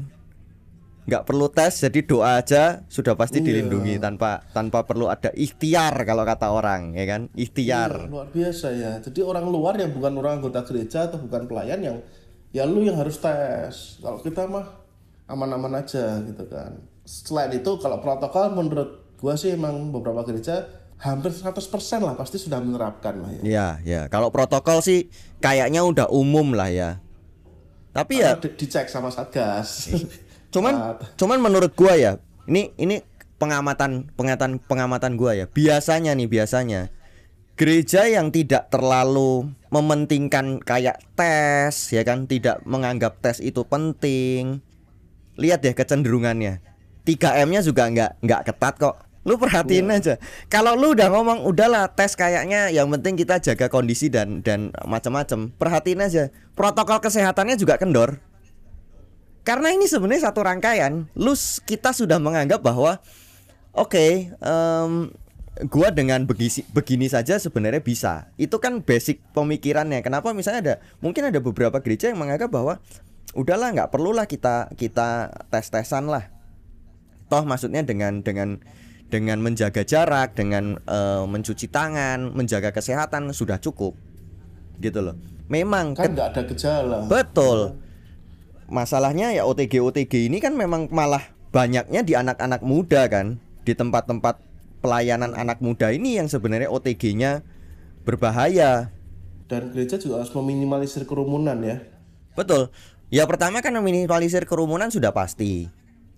Nggak 1.07 1.23
perlu 1.23 1.47
tes 1.47 1.77
jadi 1.77 2.01
doa 2.03 2.43
aja 2.43 2.83
sudah 2.91 3.15
pasti 3.15 3.39
Iya. 3.39 3.47
dilindungi 3.47 4.03
tanpa 4.03 4.43
tanpa 4.51 4.83
perlu 4.83 5.07
ada 5.07 5.31
ikhtiar 5.31 5.95
kalau 6.03 6.27
kata 6.27 6.51
orang 6.51 6.97
ya 6.99 7.05
kan? 7.07 7.21
Iya, 7.31 7.47
ikhtiar 7.47 7.93
luar 8.11 8.27
biasa 8.33 8.67
ya. 8.75 8.93
Jadi 8.99 9.21
orang 9.23 9.47
luar 9.47 9.79
yang 9.79 9.93
bukan 9.95 10.13
orang 10.19 10.43
anggota 10.43 10.65
gereja 10.67 11.07
atau 11.07 11.23
bukan 11.23 11.47
pelayan 11.47 11.79
yang 11.79 11.97
ya 12.51 12.65
lu 12.65 12.83
yang 12.83 12.97
harus 12.99 13.21
tes. 13.21 14.01
Kalau 14.01 14.19
kita 14.19 14.49
mah 14.49 14.86
aman-aman 15.27 15.83
aja 15.83 16.23
gitu 16.23 16.45
kan. 16.47 16.79
Selain 17.07 17.51
itu 17.55 17.71
kalau 17.79 18.03
protokol 18.03 18.51
menurut 18.55 19.15
gua 19.17 19.35
sih 19.35 19.55
emang 19.55 19.91
beberapa 19.91 20.23
gereja 20.27 20.67
hampir 20.97 21.29
100% 21.29 21.61
lah 22.01 22.17
pasti 22.17 22.41
sudah 22.41 22.57
menerapkan 22.57 23.21
lah 23.21 23.31
ya. 23.37 23.43
ya 23.45 23.69
ya 23.85 24.01
kalau 24.09 24.33
protokol 24.33 24.81
sih 24.81 25.13
kayaknya 25.45 25.85
udah 25.85 26.09
umum 26.09 26.57
lah 26.57 26.73
ya 26.73 27.05
tapi 27.93 28.25
ya 28.25 28.37
Di- 28.41 28.57
dicek 28.57 28.89
sama 28.89 29.13
Satgas. 29.13 29.93
cuman 30.55 30.97
cuman 31.21 31.39
menurut 31.41 31.77
gua 31.77 32.01
ya 32.01 32.17
ini 32.49 32.73
ini 32.81 33.05
pengamatan 33.37 34.09
pengamatan 34.17 34.57
pengamatan 34.65 35.21
gua 35.21 35.37
ya 35.37 35.45
biasanya 35.45 36.17
nih 36.17 36.29
biasanya 36.33 36.89
gereja 37.57 38.09
yang 38.09 38.33
tidak 38.33 38.73
terlalu 38.73 39.53
mementingkan 39.69 40.61
kayak 40.65 41.01
tes 41.13 41.93
ya 41.93 42.05
kan 42.09 42.25
tidak 42.25 42.65
menganggap 42.65 43.21
tes 43.21 43.41
itu 43.45 43.65
penting 43.69 44.65
lihat 45.37 45.63
deh 45.63 45.73
kecenderungannya. 45.77 46.61
3M-nya 47.07 47.63
juga 47.63 47.87
nggak 47.87 48.11
nggak 48.25 48.41
ketat 48.51 48.75
kok. 48.83 48.97
Lu 49.27 49.35
perhatiin 49.39 49.91
aja. 49.91 50.23
Kalau 50.47 50.79
lu 50.79 50.95
udah 50.95 51.11
ngomong 51.11 51.51
udahlah 51.51 51.91
tes 51.91 52.15
kayaknya 52.15 52.71
yang 52.71 52.87
penting 52.95 53.19
kita 53.19 53.43
jaga 53.43 53.67
kondisi 53.67 54.07
dan 54.07 54.39
dan 54.43 54.71
macam-macam 54.87 55.51
perhatiin 55.51 55.99
aja. 56.03 56.31
Protokol 56.55 57.03
kesehatannya 57.03 57.59
juga 57.59 57.75
kendor. 57.75 58.23
Karena 59.43 59.75
ini 59.75 59.91
sebenarnya 59.91 60.31
satu 60.31 60.47
rangkaian. 60.47 61.11
Lu 61.15 61.35
kita 61.67 61.91
sudah 61.95 62.19
menganggap 62.23 62.63
bahwa 62.63 62.99
oke, 63.75 64.31
em, 64.31 64.93
gua 65.71 65.89
dengan 65.91 66.23
begisi, 66.27 66.63
begini 66.71 67.11
saja 67.11 67.39
sebenarnya 67.39 67.83
bisa. 67.83 68.31
Itu 68.39 68.63
kan 68.63 68.83
basic 68.83 69.23
pemikirannya. 69.35 70.03
Kenapa 70.07 70.35
misalnya 70.35 70.61
ada 70.63 70.75
mungkin 71.03 71.31
ada 71.31 71.39
beberapa 71.43 71.79
gereja 71.83 72.11
yang 72.11 72.23
menganggap 72.23 72.51
bahwa 72.51 72.79
udahlah 73.35 73.75
nggak 73.75 73.91
perlulah 73.91 74.29
kita 74.29 74.71
kita 74.79 75.33
tes 75.51 75.67
tesan 75.73 76.07
lah. 76.07 76.31
Toh 77.27 77.43
maksudnya 77.43 77.83
dengan 77.83 78.23
dengan 78.23 78.63
dengan 79.11 79.39
menjaga 79.43 79.83
jarak 79.83 80.35
dengan 80.35 80.79
uh, 80.87 81.27
mencuci 81.27 81.71
tangan 81.71 82.35
menjaga 82.35 82.71
kesehatan 82.71 83.31
sudah 83.35 83.59
cukup 83.59 83.95
gitu 84.79 85.03
loh. 85.03 85.17
Memang 85.47 85.95
kan 85.95 86.15
nggak 86.15 86.31
ada 86.35 86.43
gejala. 86.47 86.99
Betul. 87.07 87.79
Masalahnya 88.67 89.31
ya 89.31 89.47
OTG 89.47 89.79
OTG 89.79 90.27
ini 90.27 90.43
kan 90.43 90.59
memang 90.59 90.91
malah 90.91 91.23
banyaknya 91.55 92.03
di 92.03 92.19
anak-anak 92.19 92.67
muda 92.67 93.07
kan 93.07 93.39
di 93.63 93.73
tempat-tempat 93.79 94.43
pelayanan 94.83 95.39
anak 95.39 95.63
muda 95.63 95.95
ini 95.95 96.19
yang 96.19 96.27
sebenarnya 96.27 96.67
OTG-nya 96.71 97.47
berbahaya. 98.03 98.91
Dan 99.47 99.71
gereja 99.71 99.95
juga 100.03 100.19
harus 100.19 100.35
meminimalisir 100.35 101.07
kerumunan 101.07 101.63
ya. 101.63 101.79
Betul 102.35 102.75
ya 103.13 103.25
pertama 103.25 103.63
kan 103.63 103.75
meminimalisir 103.77 104.45
kerumunan 104.45 104.91
sudah 104.91 105.15
pasti 105.15 105.69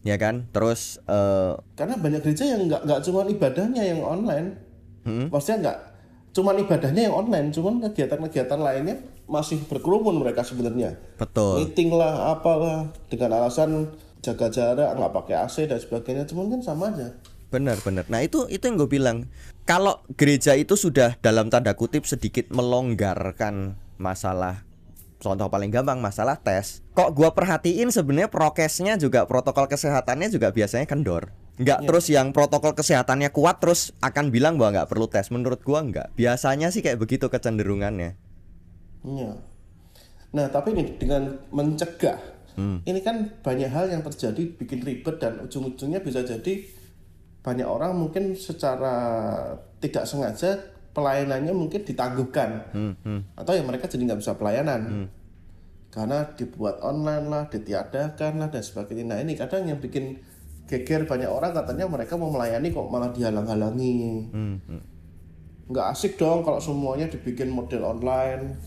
ya 0.07 0.17
kan? 0.17 0.47
Terus 0.55 1.03
uh, 1.11 1.59
karena 1.75 1.99
banyak 1.99 2.21
gereja 2.23 2.45
yang 2.57 2.71
nggak 2.71 2.83
nggak 2.87 3.01
cuma 3.05 3.27
ibadahnya 3.27 3.83
yang 3.83 4.01
online. 4.05 4.69
Hmm? 5.09 5.33
maksudnya 5.33 5.59
nggak 5.65 5.79
cuma 6.37 6.53
ibadahnya 6.53 7.09
yang 7.09 7.17
online 7.17 7.49
cuman 7.49 7.81
kegiatan-kegiatan 7.81 8.61
lainnya 8.61 9.01
masih 9.25 9.61
berkerumun 9.65 10.21
mereka 10.21 10.45
sebenarnya. 10.45 11.01
Betul. 11.17 11.65
Meeting 11.65 11.97
lah 11.97 12.37
apalah 12.37 12.93
dengan 13.09 13.41
alasan 13.41 13.89
jaga 14.21 14.53
jarak 14.53 14.91
nggak 14.99 15.13
pakai 15.15 15.35
AC 15.49 15.65
dan 15.65 15.79
sebagainya 15.81 16.25
cuman 16.29 16.59
kan 16.59 16.61
sama 16.61 16.93
aja. 16.93 17.09
Benar 17.49 17.81
benar. 17.81 18.05
Nah 18.13 18.21
itu 18.21 18.45
itu 18.53 18.61
yang 18.61 18.77
gue 18.77 18.91
bilang. 18.91 19.25
Kalau 19.69 20.01
gereja 20.17 20.57
itu 20.57 20.81
sudah 20.81 21.21
dalam 21.21 21.53
tanda 21.53 21.77
kutip 21.77 22.09
sedikit 22.09 22.49
melonggarkan 22.49 23.77
masalah 24.01 24.68
contoh 25.19 25.51
paling 25.51 25.71
gampang 25.71 25.99
masalah 25.99 26.39
tes 26.39 26.83
kok 26.95 27.11
gue 27.15 27.29
perhatiin 27.31 27.91
sebenarnya 27.91 28.31
prokesnya 28.31 28.95
juga 28.99 29.27
protokol 29.27 29.67
kesehatannya 29.67 30.31
juga 30.31 30.55
biasanya 30.55 30.87
kendor 30.87 31.35
nggak 31.59 31.81
ya. 31.83 31.87
terus 31.91 32.07
yang 32.07 32.31
protokol 32.31 32.75
kesehatannya 32.79 33.35
kuat 33.35 33.59
terus 33.59 33.91
akan 33.99 34.31
bilang 34.31 34.57
bahwa 34.57 34.79
nggak 34.79 34.89
perlu 34.95 35.11
tes 35.11 35.27
menurut 35.35 35.59
gue 35.67 35.75
nggak 35.75 36.15
biasanya 36.15 36.71
sih 36.71 36.87
kayak 36.87 37.03
begitu 37.03 37.27
kecenderungannya 37.27 38.29
Iya. 39.07 39.33
Nah, 40.35 40.47
tapi 40.53 40.77
ini 40.77 40.85
dengan 41.01 41.39
mencegah, 41.49 42.19
hmm. 42.59 42.85
ini 42.85 43.01
kan 43.01 43.41
banyak 43.41 43.71
hal 43.71 43.89
yang 43.89 44.03
terjadi 44.05 44.43
bikin 44.59 44.85
ribet 44.85 45.17
dan 45.23 45.41
ujung-ujungnya 45.41 46.05
bisa 46.05 46.21
jadi 46.21 46.67
banyak 47.41 47.65
orang 47.65 47.97
mungkin 47.97 48.37
secara 48.37 48.95
tidak 49.81 50.05
sengaja 50.05 50.59
pelayanannya 50.99 51.55
mungkin 51.55 51.87
ditangguhkan 51.87 52.75
hmm. 52.75 52.95
Hmm. 53.07 53.21
atau 53.39 53.55
ya 53.55 53.63
mereka 53.63 53.87
jadi 53.87 54.03
nggak 54.11 54.19
bisa 54.19 54.35
pelayanan 54.35 54.81
hmm. 54.83 55.07
karena 55.95 56.27
dibuat 56.35 56.83
online 56.83 57.27
lah, 57.31 57.47
ditiadakan 57.47 58.43
lah 58.43 58.49
dan 58.51 58.61
sebagainya. 58.61 59.15
Nah 59.15 59.19
ini 59.23 59.39
kadang 59.39 59.71
yang 59.71 59.79
bikin 59.79 60.19
geger 60.67 61.07
banyak 61.07 61.31
orang 61.31 61.55
katanya 61.55 61.89
mereka 61.89 62.19
mau 62.19 62.29
melayani 62.29 62.75
kok 62.75 62.91
malah 62.91 63.15
dihalang-halangi. 63.15 64.29
Hmm. 64.35 64.59
hmm. 64.67 64.83
Nggak 65.71 65.87
asik 65.95 66.19
dong 66.19 66.43
kalau 66.43 66.59
semuanya 66.59 67.07
dibikin 67.07 67.55
model 67.55 67.87
online 67.87 68.59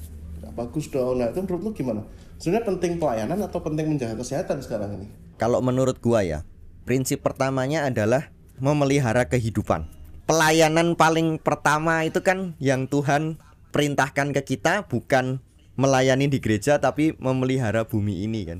nggak 0.42 0.54
bagus 0.58 0.90
dong 0.90 1.22
nah 1.22 1.30
itu 1.30 1.40
menurut 1.46 1.62
lu 1.62 1.72
gimana 1.72 2.02
sebenarnya 2.42 2.66
penting 2.66 2.92
pelayanan 2.98 3.40
atau 3.46 3.62
penting 3.62 3.86
menjaga 3.94 4.18
kesehatan 4.18 4.58
sekarang 4.66 4.90
ini 4.98 5.08
kalau 5.38 5.62
menurut 5.62 6.02
gua 6.02 6.26
ya 6.26 6.42
prinsip 6.84 7.22
pertamanya 7.22 7.86
adalah 7.86 8.34
memelihara 8.58 9.30
kehidupan 9.30 9.86
pelayanan 10.32 10.96
paling 10.96 11.36
pertama 11.38 12.08
itu 12.08 12.24
kan 12.24 12.56
yang 12.64 12.88
Tuhan 12.88 13.36
perintahkan 13.76 14.32
ke 14.32 14.56
kita 14.56 14.88
bukan 14.88 15.44
melayani 15.76 16.32
di 16.32 16.40
gereja 16.40 16.80
tapi 16.80 17.16
memelihara 17.20 17.84
bumi 17.84 18.24
ini 18.24 18.48
kan 18.48 18.60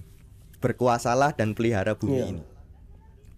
berkuasalah 0.60 1.34
dan 1.40 1.56
pelihara 1.56 1.96
bumi 1.96 2.20
iya. 2.20 2.28
ini 2.36 2.44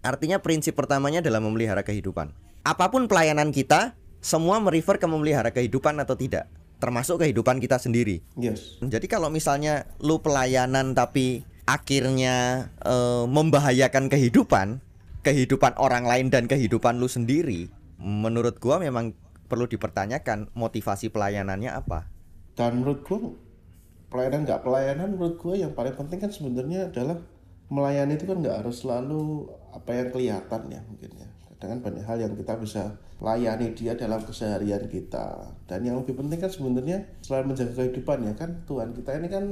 artinya 0.02 0.42
prinsip 0.42 0.74
pertamanya 0.74 1.22
adalah 1.22 1.38
memelihara 1.38 1.86
kehidupan 1.86 2.34
apa 2.66 2.90
pun 2.90 3.06
pelayanan 3.06 3.54
kita 3.54 3.94
semua 4.18 4.58
merefer 4.58 4.98
ke 4.98 5.06
memelihara 5.06 5.54
kehidupan 5.54 5.94
atau 6.02 6.18
tidak 6.18 6.50
termasuk 6.84 7.24
kehidupan 7.24 7.64
kita 7.64 7.80
sendiri. 7.80 8.20
Yes. 8.36 8.76
Jadi 8.84 9.08
kalau 9.08 9.32
misalnya 9.32 9.88
lu 10.04 10.20
pelayanan 10.20 10.92
tapi 10.92 11.40
akhirnya 11.64 12.68
e, 12.84 13.24
membahayakan 13.24 14.12
kehidupan, 14.12 14.84
kehidupan 15.24 15.80
orang 15.80 16.04
lain 16.04 16.28
dan 16.28 16.44
kehidupan 16.44 17.00
lu 17.00 17.08
sendiri, 17.08 17.72
menurut 18.04 18.60
gua 18.60 18.76
memang 18.76 19.16
perlu 19.48 19.64
dipertanyakan 19.64 20.52
motivasi 20.52 21.08
pelayanannya 21.08 21.72
apa. 21.72 22.12
Dan 22.52 22.84
menurut 22.84 23.00
gua 23.02 23.32
pelayanan 24.12 24.44
nggak 24.44 24.60
pelayanan 24.60 25.08
menurut 25.16 25.40
gua 25.40 25.56
yang 25.56 25.72
paling 25.72 25.96
penting 25.96 26.20
kan 26.20 26.30
sebenarnya 26.30 26.92
adalah 26.92 27.18
melayani 27.72 28.20
itu 28.20 28.28
kan 28.28 28.38
nggak 28.44 28.62
harus 28.62 28.84
selalu 28.84 29.48
apa 29.72 29.90
yang 29.90 30.08
kelihatan 30.12 30.62
ya 30.68 30.80
mungkin 30.84 31.10
ya 31.16 31.28
dengan 31.64 31.80
banyak 31.80 32.04
hal 32.04 32.18
yang 32.20 32.34
kita 32.36 32.54
bisa 32.60 33.00
layani 33.24 33.72
dia 33.72 33.96
dalam 33.96 34.20
keseharian 34.20 34.84
kita 34.86 35.48
dan 35.64 35.80
yang 35.80 35.96
lebih 35.96 36.12
penting 36.12 36.36
kan 36.36 36.52
sebenarnya 36.52 37.08
selain 37.24 37.48
menjaga 37.48 37.72
kehidupan 37.72 38.28
ya 38.28 38.32
kan 38.36 38.62
Tuhan 38.68 38.92
kita 38.92 39.16
ini 39.16 39.28
kan 39.32 39.44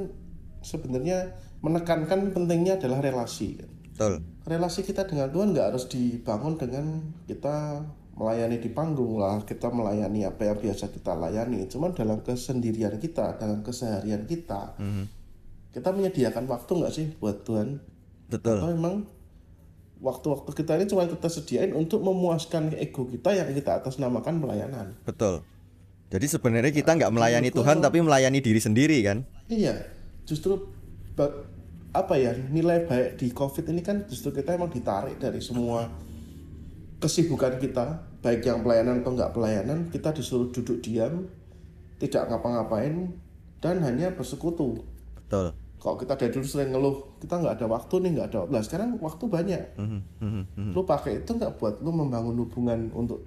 sebenarnya 0.61 1.33
menekankan 1.65 2.37
pentingnya 2.37 2.77
adalah 2.77 3.01
relasi 3.01 3.57
kan 3.57 3.71
Betul. 3.93 4.15
relasi 4.45 4.81
kita 4.85 5.09
dengan 5.09 5.33
Tuhan 5.33 5.57
nggak 5.57 5.67
harus 5.73 5.85
dibangun 5.89 6.61
dengan 6.61 6.85
kita 7.25 7.87
melayani 8.13 8.61
di 8.61 8.69
panggung 8.69 9.17
lah 9.17 9.41
kita 9.43 9.73
melayani 9.73 10.29
apa 10.29 10.53
yang 10.53 10.59
biasa 10.61 10.93
kita 10.93 11.17
layani 11.17 11.65
cuman 11.67 11.97
dalam 11.97 12.21
kesendirian 12.21 13.01
kita 13.01 13.41
dalam 13.41 13.65
keseharian 13.65 14.29
kita 14.29 14.77
mm 14.77 14.91
-hmm. 14.91 15.05
kita 15.73 15.89
menyediakan 15.91 16.45
waktu 16.45 16.71
nggak 16.77 16.93
sih 16.93 17.07
buat 17.17 17.43
Tuhan 17.49 17.81
betul 18.29 18.61
atau 18.61 18.69
memang 18.69 19.09
waktu-waktu 20.03 20.51
kita 20.53 20.77
ini 20.77 20.85
cuma 20.91 21.07
kita 21.07 21.31
sediain 21.31 21.73
untuk 21.73 22.03
memuaskan 22.03 22.75
ego 22.75 23.07
kita 23.07 23.39
yang 23.39 23.49
kita 23.55 23.79
atas 23.79 24.03
namakan 24.03 24.43
pelayanan. 24.43 24.99
Betul. 25.07 25.47
Jadi 26.11 26.27
sebenarnya 26.29 26.75
kita 26.75 26.93
nggak 26.93 27.15
melayani. 27.15 27.49
Tuhan 27.55 27.81
tapi 27.81 28.03
melayani 28.03 28.43
diri 28.43 28.61
sendiri 28.61 28.99
kan? 29.01 29.25
Iya. 29.49 29.79
Justru 30.27 30.69
apa 31.93 32.15
ya 32.19 32.35
nilai 32.37 32.85
baik 32.85 33.21
di 33.23 33.33
COVID 33.33 33.65
ini 33.71 33.81
kan 33.81 34.05
justru 34.11 34.35
kita 34.35 34.59
emang 34.59 34.73
ditarik 34.73 35.17
dari 35.23 35.41
semua 35.45 35.89
kesibukan 37.03 37.59
kita 37.59 38.07
baik 38.23 38.47
yang 38.47 38.63
pelayanan 38.63 39.03
atau 39.03 39.13
nggak 39.19 39.35
pelayanan 39.35 39.91
kita 39.91 40.15
disuruh 40.15 40.55
duduk 40.55 40.79
diam 40.79 41.27
tidak 41.99 42.31
ngapa-ngapain 42.31 43.11
dan 43.59 43.83
hanya 43.83 44.15
bersekutu. 44.15 44.87
Betul 45.19 45.59
kalau 45.83 45.99
kita 45.99 46.15
dari 46.15 46.31
dulu 46.31 46.47
sering 46.47 46.71
ngeluh 46.71 46.97
kita 47.19 47.43
nggak 47.43 47.59
ada 47.59 47.67
waktu 47.67 47.95
nih 48.07 48.11
nggak 48.15 48.27
ada 48.31 48.39
waktu 48.47 48.53
nah 48.55 48.63
sekarang 48.63 48.89
waktu 49.03 49.25
banyak 49.27 49.63
mm-hmm. 49.75 50.71
lu 50.71 50.87
pakai 50.87 51.27
itu 51.27 51.31
nggak 51.35 51.59
buat 51.59 51.83
lu 51.83 51.91
membangun 51.91 52.39
hubungan 52.39 52.87
untuk 52.95 53.19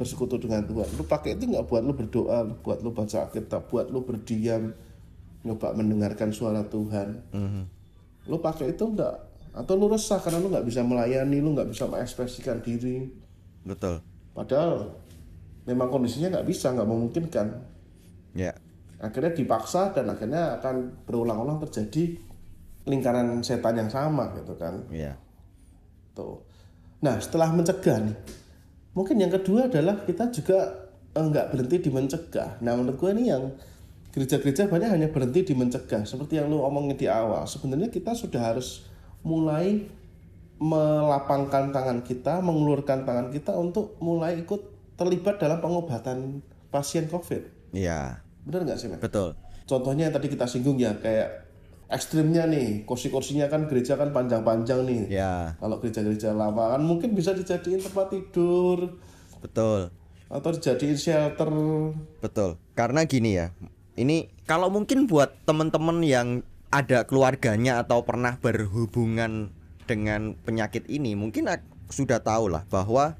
bersekutu 0.00 0.40
dengan 0.40 0.64
Tuhan 0.64 0.88
lu 0.96 1.04
pakai 1.04 1.36
itu 1.36 1.44
nggak 1.44 1.68
buat 1.68 1.84
lu 1.84 1.92
berdoa 1.92 2.48
buat 2.64 2.80
lu 2.80 2.96
baca 2.96 3.28
kitab 3.28 3.68
buat 3.68 3.92
lu 3.92 4.00
berdiam 4.00 4.72
nyoba 5.44 5.76
mendengarkan 5.76 6.32
suara 6.32 6.64
Tuhan 6.64 7.20
mm-hmm. 7.36 7.64
lu 8.32 8.36
pakai 8.40 8.72
itu 8.72 8.88
enggak 8.88 9.27
atau 9.54 9.72
lu 9.74 9.90
resah 9.90 10.20
karena 10.22 10.38
lu 10.40 10.48
nggak 10.52 10.66
bisa 10.66 10.80
melayani 10.84 11.38
lu 11.40 11.54
nggak 11.54 11.70
bisa 11.70 11.88
mengekspresikan 11.88 12.60
diri. 12.64 13.08
Betul. 13.64 14.00
Padahal 14.32 14.92
memang 15.68 15.88
kondisinya 15.92 16.38
nggak 16.38 16.46
bisa 16.48 16.72
nggak 16.72 16.88
memungkinkan. 16.88 17.46
Ya. 18.36 18.52
Akhirnya 18.98 19.34
dipaksa 19.34 19.94
dan 19.94 20.10
akhirnya 20.10 20.58
akan 20.58 21.06
berulang-ulang 21.06 21.62
terjadi 21.66 22.18
lingkaran 22.88 23.44
setan 23.46 23.78
yang 23.78 23.90
sama 23.92 24.34
gitu 24.34 24.58
kan. 24.58 24.82
Iya 24.90 25.28
tuh. 26.18 26.42
Nah 27.06 27.22
setelah 27.22 27.54
mencegah 27.54 28.02
nih 28.02 28.18
mungkin 28.98 29.22
yang 29.22 29.30
kedua 29.30 29.70
adalah 29.70 30.02
kita 30.02 30.34
juga 30.34 30.90
enggak 31.14 31.46
eh, 31.46 31.50
berhenti 31.54 31.76
di 31.86 31.90
mencegah. 31.94 32.58
Nah 32.58 32.74
menurut 32.74 32.98
gue 32.98 33.10
ini 33.14 33.30
yang 33.30 33.54
gereja-gereja 34.10 34.66
banyak 34.66 34.90
hanya 34.90 35.08
berhenti 35.14 35.46
di 35.46 35.54
mencegah. 35.54 36.02
Seperti 36.02 36.42
yang 36.42 36.50
lu 36.50 36.58
omongin 36.58 36.98
di 36.98 37.06
awal 37.06 37.46
sebenarnya 37.46 37.94
kita 37.94 38.18
sudah 38.18 38.42
harus 38.42 38.87
mulai 39.22 39.86
melapangkan 40.58 41.70
tangan 41.70 42.02
kita 42.02 42.42
mengulurkan 42.42 43.06
tangan 43.06 43.30
kita 43.30 43.54
untuk 43.54 43.94
mulai 44.02 44.42
ikut 44.42 44.94
terlibat 44.98 45.38
dalam 45.38 45.62
pengobatan 45.62 46.42
pasien 46.74 47.06
COVID 47.06 47.70
iya 47.70 48.26
Bener 48.48 48.64
nggak 48.64 48.78
sih, 48.80 48.88
Betul. 48.96 49.36
Contohnya 49.68 50.08
yang 50.08 50.14
tadi 50.16 50.32
kita 50.32 50.48
singgung 50.48 50.80
ya, 50.80 50.96
kayak 50.96 51.44
ekstrimnya 51.92 52.48
nih, 52.48 52.88
kursi-kursinya 52.88 53.52
kan 53.52 53.68
gereja 53.68 54.00
kan 54.00 54.08
panjang-panjang 54.08 54.88
nih. 54.88 55.20
Ya. 55.20 55.52
Kalau 55.60 55.76
gereja-gereja 55.84 56.32
lama 56.32 56.72
kan 56.72 56.80
mungkin 56.80 57.12
bisa 57.12 57.36
dijadiin 57.36 57.84
tempat 57.84 58.08
tidur. 58.08 58.96
Betul. 59.44 59.92
Atau 60.32 60.56
dijadiin 60.56 60.96
shelter. 60.96 61.52
Betul. 62.24 62.56
Karena 62.72 63.04
gini 63.04 63.36
ya, 63.36 63.52
ini 64.00 64.32
kalau 64.48 64.72
mungkin 64.72 65.04
buat 65.04 65.36
temen-temen 65.44 66.00
yang 66.00 66.28
ada 66.68 67.08
keluarganya 67.08 67.80
atau 67.80 68.04
pernah 68.04 68.36
berhubungan 68.38 69.52
dengan 69.88 70.36
penyakit 70.44 70.84
ini, 70.88 71.16
mungkin 71.16 71.48
sudah 71.88 72.20
tahu 72.20 72.52
lah 72.52 72.68
bahwa 72.68 73.16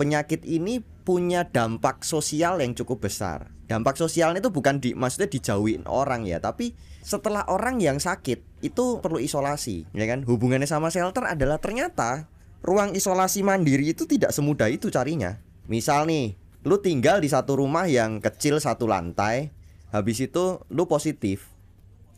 penyakit 0.00 0.44
ini 0.48 0.80
punya 1.04 1.44
dampak 1.44 2.04
sosial 2.04 2.60
yang 2.60 2.72
cukup 2.72 3.08
besar 3.08 3.52
dampak 3.68 4.00
sosialnya 4.00 4.40
itu 4.40 4.48
bukan 4.48 4.80
di 4.80 4.96
maksudnya 4.96 5.28
dijauhin 5.28 5.84
orang 5.84 6.24
ya 6.24 6.40
tapi 6.40 6.72
setelah 7.04 7.44
orang 7.48 7.80
yang 7.80 7.96
sakit 7.96 8.44
itu 8.60 9.00
perlu 9.00 9.16
isolasi, 9.16 9.88
ya 9.96 10.04
kan? 10.04 10.28
Hubungannya 10.28 10.68
sama 10.68 10.92
shelter 10.92 11.24
adalah 11.24 11.56
ternyata 11.56 12.28
ruang 12.60 12.92
isolasi 12.92 13.40
mandiri 13.40 13.96
itu 13.96 14.04
tidak 14.04 14.34
semudah 14.34 14.68
itu 14.68 14.92
carinya. 14.92 15.40
Misal 15.70 16.04
nih, 16.04 16.36
lu 16.68 16.76
tinggal 16.82 17.24
di 17.24 17.32
satu 17.32 17.56
rumah 17.56 17.88
yang 17.88 18.20
kecil 18.20 18.60
satu 18.60 18.84
lantai, 18.84 19.54
habis 19.88 20.20
itu 20.20 20.60
lu 20.68 20.84
positif, 20.84 21.48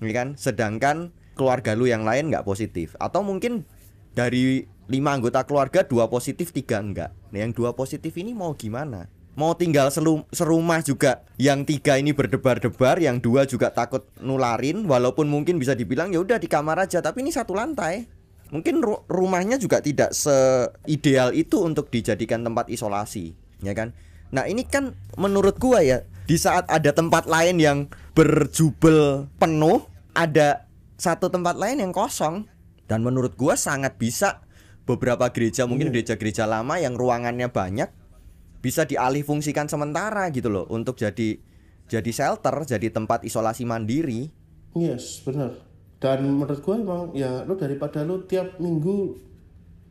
ya 0.03 0.13
kan? 0.13 0.35
Sedangkan 0.35 1.13
keluarga 1.39 1.73
lu 1.73 1.89
yang 1.89 2.05
lain 2.05 2.29
nggak 2.29 2.45
positif, 2.45 2.99
atau 3.01 3.25
mungkin 3.25 3.65
dari 4.13 4.67
lima 4.91 5.15
anggota 5.15 5.47
keluarga 5.47 5.87
dua 5.87 6.11
positif 6.11 6.51
tiga 6.51 6.83
enggak. 6.83 7.15
Nah 7.31 7.39
yang 7.47 7.55
dua 7.55 7.73
positif 7.79 8.17
ini 8.19 8.35
mau 8.35 8.53
gimana? 8.59 9.07
mau 9.39 9.55
tinggal 9.55 9.89
serumah 10.35 10.83
juga 10.83 11.25
yang 11.39 11.63
tiga 11.63 11.97
ini 11.97 12.11
berdebar-debar 12.11 12.99
yang 12.99 13.23
dua 13.23 13.47
juga 13.47 13.71
takut 13.71 14.05
nularin 14.19 14.85
walaupun 14.85 15.31
mungkin 15.31 15.57
bisa 15.57 15.79
dibilang 15.79 16.11
ya 16.11 16.21
udah 16.21 16.37
di 16.37 16.51
kamar 16.51 16.83
aja 16.83 16.99
tapi 16.99 17.23
ini 17.23 17.31
satu 17.31 17.55
lantai 17.55 18.05
mungkin 18.51 18.83
ru 18.83 19.07
rumahnya 19.07 19.57
juga 19.63 19.79
tidak 19.79 20.11
seideal 20.11 21.31
itu 21.33 21.63
untuk 21.63 21.89
dijadikan 21.89 22.43
tempat 22.43 22.67
isolasi 22.69 23.39
ya 23.63 23.73
kan 23.73 23.95
nah 24.35 24.45
ini 24.45 24.67
kan 24.67 24.99
menurut 25.15 25.57
gua 25.63 25.83
ya 25.83 26.03
di 26.27 26.35
saat 26.35 26.67
ada 26.67 26.91
tempat 26.91 27.27
lain 27.31 27.63
yang 27.63 27.79
berjubel 28.15 29.31
penuh 29.39 29.87
ada 30.15 30.69
satu 31.01 31.33
tempat 31.33 31.57
lain 31.57 31.81
yang 31.81 31.93
kosong 31.95 32.47
dan 32.91 33.01
menurut 33.07 33.35
gua 33.39 33.57
sangat 33.57 33.97
bisa 33.97 34.45
beberapa 34.85 35.31
gereja 35.31 35.65
mungkin 35.65 35.89
iya. 35.91 35.95
gereja-gereja 35.95 36.45
lama 36.51 36.77
yang 36.83 36.99
ruangannya 36.99 37.49
banyak 37.49 37.89
bisa 38.61 38.85
dialih 38.85 39.25
fungsikan 39.25 39.71
sementara 39.71 40.29
gitu 40.35 40.53
loh 40.53 40.69
untuk 40.69 41.01
jadi 41.01 41.41
jadi 41.91 42.11
shelter, 42.15 42.55
jadi 42.63 42.87
tempat 42.95 43.27
isolasi 43.27 43.67
mandiri. 43.67 44.31
Yes, 44.79 45.27
benar. 45.27 45.59
Dan 45.99 46.23
menurut 46.39 46.63
gue 46.63 46.77
emang 46.79 47.11
ya 47.19 47.43
lo 47.43 47.59
daripada 47.59 48.07
lo 48.07 48.23
tiap 48.25 48.63
minggu 48.63 49.19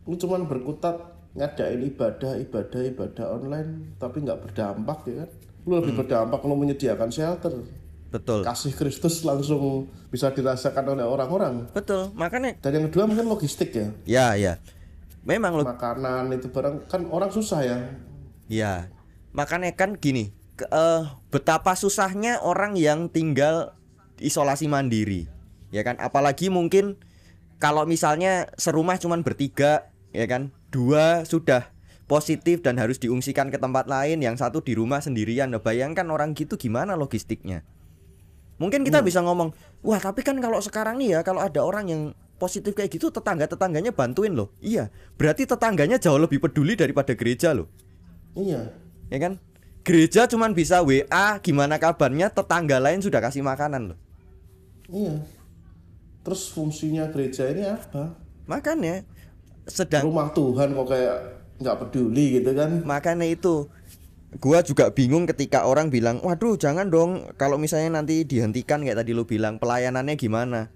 lu 0.10 0.16
cuman 0.16 0.48
berkutat 0.48 0.96
ngadain 1.38 1.86
ibadah, 1.86 2.40
ibadah, 2.40 2.82
ibadah 2.88 3.26
online 3.30 3.94
tapi 4.00 4.24
nggak 4.24 4.42
berdampak 4.48 5.06
ya 5.12 5.16
kan. 5.28 5.30
Lu 5.68 5.74
lebih 5.84 5.94
hmm. 5.94 6.02
berdampak 6.02 6.42
lo 6.48 6.56
menyediakan 6.56 7.10
shelter. 7.12 7.54
Betul. 8.10 8.42
Kasih 8.42 8.74
Kristus 8.74 9.22
langsung 9.22 9.86
bisa 10.10 10.34
dirasakan 10.34 10.98
oleh 10.98 11.06
orang-orang. 11.06 11.70
Betul. 11.70 12.10
Makanya 12.18 12.58
dan 12.58 12.74
yang 12.74 12.86
kedua 12.90 13.06
mungkin 13.06 13.30
logistik 13.30 13.70
ya. 13.74 13.88
Ya, 14.10 14.28
ya. 14.34 14.54
Memang 15.22 15.58
lo 15.58 15.64
makanan 15.68 16.34
itu 16.34 16.50
barang 16.50 16.90
kan 16.90 17.06
orang 17.12 17.30
susah 17.30 17.62
ya 17.62 17.78
Ya, 18.50 18.90
makanya 19.30 19.70
kan 19.78 19.94
gini, 19.94 20.34
ke, 20.58 20.66
uh, 20.74 21.22
betapa 21.30 21.78
susahnya 21.78 22.42
orang 22.42 22.74
yang 22.74 23.14
tinggal 23.14 23.78
isolasi 24.18 24.66
mandiri, 24.66 25.30
ya 25.70 25.86
kan? 25.86 26.02
Apalagi 26.02 26.50
mungkin 26.50 26.98
kalau 27.62 27.86
misalnya 27.86 28.50
serumah 28.58 28.98
cuma 28.98 29.22
bertiga, 29.22 29.94
ya 30.18 30.26
kan? 30.26 30.50
Dua 30.74 31.30
sudah 31.30 31.70
positif 32.10 32.66
dan 32.66 32.82
harus 32.82 32.98
diungsikan 32.98 33.54
ke 33.54 33.62
tempat 33.62 33.86
lain, 33.86 34.18
yang 34.26 34.34
satu 34.34 34.66
di 34.66 34.74
rumah 34.74 34.98
sendirian. 34.98 35.54
Nah, 35.54 35.62
bayangkan 35.62 36.10
orang 36.10 36.34
gitu 36.34 36.58
gimana 36.58 36.98
logistiknya? 36.98 37.62
Mungkin 38.60 38.84
kita 38.84 39.00
hmm. 39.00 39.08
bisa 39.08 39.24
ngomong, 39.24 39.56
wah 39.82 40.00
tapi 40.04 40.20
kan 40.20 40.36
kalau 40.44 40.60
sekarang 40.60 41.00
nih 41.00 41.16
ya, 41.16 41.20
kalau 41.24 41.40
ada 41.40 41.64
orang 41.64 41.88
yang 41.88 42.02
positif 42.36 42.76
kayak 42.76 42.92
gitu, 42.92 43.08
tetangga 43.08 43.48
tetangganya 43.48 43.96
bantuin 43.96 44.36
loh. 44.36 44.52
Iya, 44.60 44.92
berarti 45.16 45.48
tetangganya 45.48 45.96
jauh 45.96 46.20
lebih 46.20 46.44
peduli 46.44 46.76
daripada 46.76 47.16
gereja 47.16 47.56
loh. 47.56 47.72
Iya. 48.36 48.76
Ya 49.08 49.18
kan? 49.18 49.40
Gereja 49.88 50.28
cuman 50.28 50.52
bisa 50.52 50.84
WA 50.84 51.40
gimana 51.40 51.80
kabarnya 51.80 52.30
tetangga 52.30 52.84
lain 52.84 53.00
sudah 53.00 53.24
kasih 53.24 53.42
makanan 53.42 53.96
loh. 53.96 54.00
Iya. 54.92 55.24
Terus 56.28 56.52
fungsinya 56.52 57.08
gereja 57.10 57.48
ini 57.48 57.64
apa? 57.64 58.20
Makanya 58.44 59.08
sedang 59.64 60.04
rumah 60.04 60.36
Tuhan 60.36 60.76
kok 60.76 60.88
kayak 60.92 61.18
nggak 61.64 61.78
peduli 61.80 62.44
gitu 62.44 62.52
kan? 62.52 62.84
Makanya 62.84 63.24
itu 63.24 63.72
gua 64.38 64.62
juga 64.62 64.94
bingung 64.94 65.26
ketika 65.26 65.66
orang 65.66 65.90
bilang, 65.90 66.22
"Waduh, 66.22 66.54
jangan 66.62 66.94
dong. 66.94 67.26
Kalau 67.42 67.58
misalnya 67.58 67.98
nanti 67.98 68.22
dihentikan 68.22 68.86
kayak 68.86 69.02
tadi 69.02 69.18
lu 69.18 69.26
bilang, 69.26 69.58
pelayanannya 69.58 70.14
gimana?" 70.14 70.70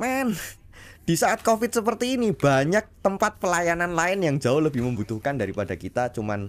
Men, 0.00 0.32
di 1.08 1.14
saat 1.20 1.44
Covid 1.44 1.68
seperti 1.68 2.16
ini 2.16 2.32
banyak 2.32 3.04
tempat 3.04 3.36
pelayanan 3.36 3.92
lain 3.92 4.24
yang 4.24 4.36
jauh 4.40 4.64
lebih 4.64 4.80
membutuhkan 4.80 5.36
daripada 5.36 5.76
kita 5.76 6.08
cuman 6.16 6.48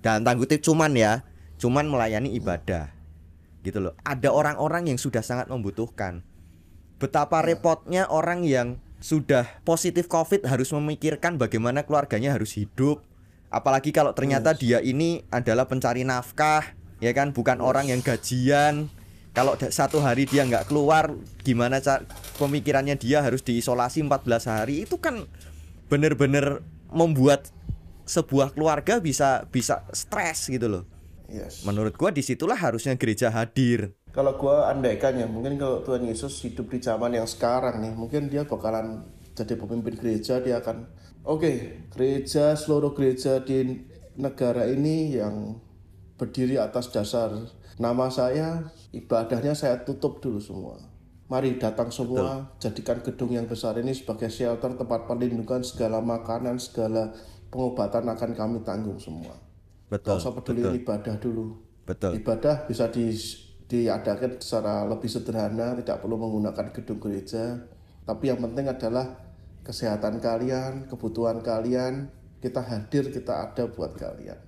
dan 0.00 0.24
tangguh 0.24 0.48
cuman 0.48 0.92
ya 0.96 1.24
cuman 1.60 1.88
melayani 1.88 2.32
ibadah 2.36 2.92
gitu 3.64 3.80
loh. 3.80 3.94
Ada 4.04 4.28
orang-orang 4.28 4.92
yang 4.92 4.98
sudah 5.00 5.24
sangat 5.24 5.48
membutuhkan. 5.48 6.20
Betapa 7.00 7.40
repotnya 7.40 8.06
orang 8.06 8.44
yang 8.44 8.78
sudah 9.00 9.60
positif 9.68 10.08
covid 10.08 10.48
harus 10.48 10.72
memikirkan 10.72 11.36
bagaimana 11.36 11.84
keluarganya 11.84 12.32
harus 12.32 12.56
hidup 12.56 13.04
apalagi 13.54 13.94
kalau 13.94 14.10
ternyata 14.10 14.50
dia 14.50 14.82
ini 14.82 15.22
adalah 15.30 15.70
pencari 15.70 16.02
nafkah 16.02 16.74
ya 16.98 17.14
kan 17.14 17.30
bukan 17.30 17.62
orang 17.62 17.86
yang 17.86 18.02
gajian 18.02 18.90
kalau 19.34 19.54
satu 19.58 20.02
hari 20.02 20.26
dia 20.26 20.42
nggak 20.46 20.70
keluar 20.70 21.14
gimana 21.42 21.78
cara 21.78 22.02
pemikirannya 22.38 22.98
dia 22.98 23.22
harus 23.22 23.42
diisolasi 23.42 24.02
14 24.06 24.50
hari 24.50 24.86
itu 24.86 24.98
kan 24.98 25.26
bener-bener 25.86 26.62
membuat 26.90 27.50
sebuah 28.04 28.54
keluarga 28.54 29.00
bisa 29.00 29.48
bisa 29.48 29.82
stres 29.90 30.46
gitu 30.46 30.68
loh. 30.68 30.84
Yes. 31.26 31.64
Menurut 31.64 31.96
gua 31.96 32.12
di 32.12 32.20
situlah 32.20 32.54
harusnya 32.54 32.94
gereja 33.00 33.32
hadir. 33.32 33.96
Kalau 34.12 34.38
gua 34.38 34.70
andaikan 34.70 35.18
ya, 35.18 35.26
mungkin 35.26 35.58
kalau 35.58 35.82
Tuhan 35.82 36.06
Yesus 36.06 36.38
hidup 36.46 36.70
di 36.70 36.78
zaman 36.78 37.16
yang 37.16 37.26
sekarang 37.26 37.82
nih, 37.82 37.92
mungkin 37.96 38.30
dia 38.30 38.46
bakalan 38.46 39.02
jadi 39.34 39.58
pemimpin 39.58 39.98
gereja, 39.98 40.38
dia 40.38 40.62
akan 40.62 40.86
oke, 41.24 41.52
gereja 41.90 42.54
seluruh 42.54 42.92
gereja 42.92 43.42
di 43.42 43.84
negara 44.14 44.68
ini 44.70 45.18
yang 45.18 45.58
berdiri 46.14 46.60
atas 46.60 46.94
dasar 46.94 47.34
nama 47.78 48.06
saya, 48.06 48.70
ibadahnya 48.94 49.56
saya 49.56 49.82
tutup 49.82 50.22
dulu 50.22 50.38
semua. 50.38 50.78
Mari 51.26 51.56
datang 51.56 51.88
semua, 51.88 52.44
Betul. 52.44 52.60
jadikan 52.60 52.98
gedung 53.00 53.32
yang 53.32 53.48
besar 53.48 53.80
ini 53.80 53.96
sebagai 53.96 54.28
shelter, 54.28 54.76
tempat 54.76 55.08
perlindungan 55.08 55.64
segala 55.64 55.98
makanan, 55.98 56.60
segala 56.60 57.10
pengobatan 57.48 58.06
akan 58.06 58.30
kami 58.36 58.58
tanggung 58.62 59.00
semua. 59.00 59.32
Betul. 59.88 60.20
Kalau 60.20 60.36
peduli 60.36 60.62
betul. 60.62 60.78
ibadah 60.84 61.14
dulu. 61.18 61.46
Betul. 61.88 62.12
Ibadah 62.20 62.68
bisa 62.68 62.92
di 62.92 63.10
diadakan 63.64 64.36
secara 64.38 64.84
lebih 64.84 65.08
sederhana, 65.08 65.72
tidak 65.80 66.04
perlu 66.04 66.20
menggunakan 66.20 66.70
gedung 66.76 67.00
gereja. 67.00 67.56
Tapi 68.04 68.28
yang 68.28 68.44
penting 68.44 68.68
adalah 68.68 69.23
kesehatan 69.64 70.20
kalian, 70.20 70.86
kebutuhan 70.86 71.40
kalian, 71.40 72.12
kita 72.44 72.60
hadir, 72.60 73.08
kita 73.08 73.50
ada 73.50 73.64
buat 73.66 73.96
kalian. 73.96 74.38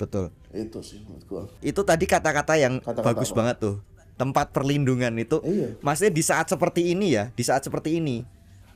Betul. 0.00 0.32
Itu 0.52 0.80
sih 0.80 1.04
menurut 1.04 1.24
gua. 1.28 1.42
Itu 1.60 1.84
tadi 1.84 2.08
kata-kata 2.08 2.56
yang 2.56 2.80
kata 2.80 3.00
-kata 3.00 3.06
bagus 3.06 3.30
apa? 3.32 3.36
banget 3.44 3.56
tuh. 3.60 3.76
Tempat 4.16 4.56
perlindungan 4.56 5.12
itu. 5.20 5.44
Iya. 5.44 5.76
Maksudnya 5.84 6.12
di 6.16 6.24
saat 6.24 6.48
seperti 6.48 6.96
ini 6.96 7.12
ya, 7.12 7.28
di 7.36 7.44
saat 7.44 7.60
seperti 7.64 8.00
ini, 8.00 8.24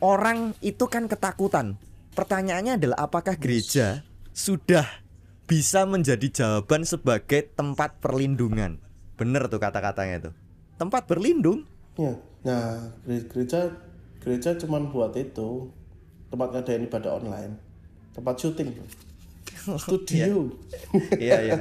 orang 0.05 0.53
itu 0.61 0.85
kan 0.85 1.09
ketakutan 1.09 1.81
pertanyaannya 2.15 2.77
adalah 2.77 2.99
apakah 3.07 3.39
gereja 3.39 4.03
sudah 4.37 4.87
bisa 5.49 5.89
menjadi 5.89 6.29
jawaban 6.31 6.85
sebagai 6.85 7.51
tempat 7.57 7.99
perlindungan? 7.99 8.79
Bener 9.17 9.49
tuh 9.49 9.61
kata-katanya 9.61 10.31
tuh. 10.31 10.35
Tempat 10.77 11.09
berlindung. 11.09 11.65
Ya. 11.97 12.17
Nah, 12.41 12.97
gereja 13.05 13.73
gereja 14.21 14.55
cuma 14.61 14.79
buat 14.81 15.17
itu. 15.17 15.73
Tempat 16.31 16.49
ngadain 16.55 16.87
ibadah 16.87 17.19
online. 17.19 17.59
Tempat 18.15 18.35
syuting. 18.39 18.71
Studio. 19.81 20.55
Iya, 21.19 21.39
iya. 21.43 21.57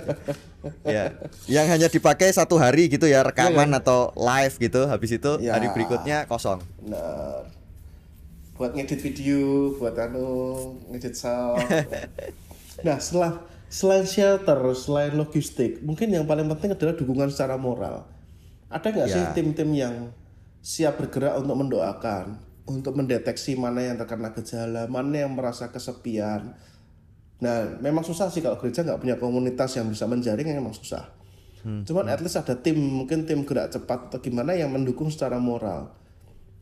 Ya. 0.85 1.03
Yang 1.49 1.65
hanya 1.71 1.87
dipakai 1.87 2.29
satu 2.29 2.61
hari 2.61 2.91
gitu 2.91 3.09
ya 3.09 3.25
rekaman 3.25 3.71
ya, 3.71 3.75
ya. 3.75 3.81
atau 3.81 3.99
live 4.13 4.55
gitu. 4.61 4.85
Habis 4.85 5.17
itu 5.17 5.31
ya. 5.41 5.57
hari 5.57 5.73
berikutnya 5.73 6.29
kosong. 6.29 6.61
Nah, 6.85 7.43
buat 8.59 8.75
ngedit 8.75 8.99
video 8.99 9.71
buat 9.79 9.95
anu 9.95 10.27
ngedit 10.91 11.15
sound 11.15 11.63
nah 12.85 12.99
setelah 12.99 13.39
selain 13.71 14.03
shelter 14.03 14.59
selain 14.75 15.15
logistik 15.15 15.79
mungkin 15.79 16.11
yang 16.11 16.27
paling 16.27 16.43
penting 16.51 16.75
adalah 16.75 16.91
dukungan 16.99 17.31
secara 17.31 17.55
moral 17.55 18.03
ada 18.67 18.83
nggak 18.83 19.07
ya. 19.07 19.15
sih 19.15 19.23
tim-tim 19.31 19.71
yang 19.71 19.95
siap 20.59 20.99
bergerak 20.99 21.39
untuk 21.39 21.55
mendoakan 21.55 22.35
untuk 22.69 22.93
mendeteksi 22.93 23.57
mana 23.57 23.81
yang 23.81 23.97
terkena 23.97 24.29
gejala 24.31 24.85
mana 24.85 25.25
yang 25.25 25.33
merasa 25.33 25.73
kesepian. 25.73 26.53
Nah 27.41 27.57
memang 27.81 28.05
susah 28.05 28.29
sih 28.29 28.45
kalau 28.45 28.61
gereja 28.61 28.85
nggak 28.85 29.01
punya 29.01 29.15
komunitas 29.17 29.75
yang 29.75 29.89
bisa 29.89 30.05
menjaring 30.05 30.45
yang 30.45 30.61
memang 30.61 30.77
susah. 30.77 31.17
Hmm. 31.59 31.83
cuman 31.83 32.07
at 32.07 32.23
least 32.23 32.39
ada 32.39 32.55
tim 32.55 32.79
mungkin 32.79 33.27
tim 33.27 33.43
gerak 33.43 33.67
cepat 33.67 34.07
atau 34.07 34.23
gimana 34.23 34.55
yang 34.55 34.71
mendukung 34.71 35.11
secara 35.11 35.43
moral. 35.43 35.91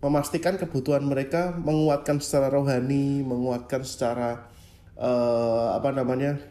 Memastikan 0.02 0.58
kebutuhan 0.58 1.06
mereka 1.06 1.54
menguatkan 1.54 2.18
secara 2.18 2.50
rohani, 2.50 3.22
menguatkan 3.22 3.86
secara 3.86 4.50
uh, 4.98 5.78
apa 5.78 5.94
namanya 5.94 6.42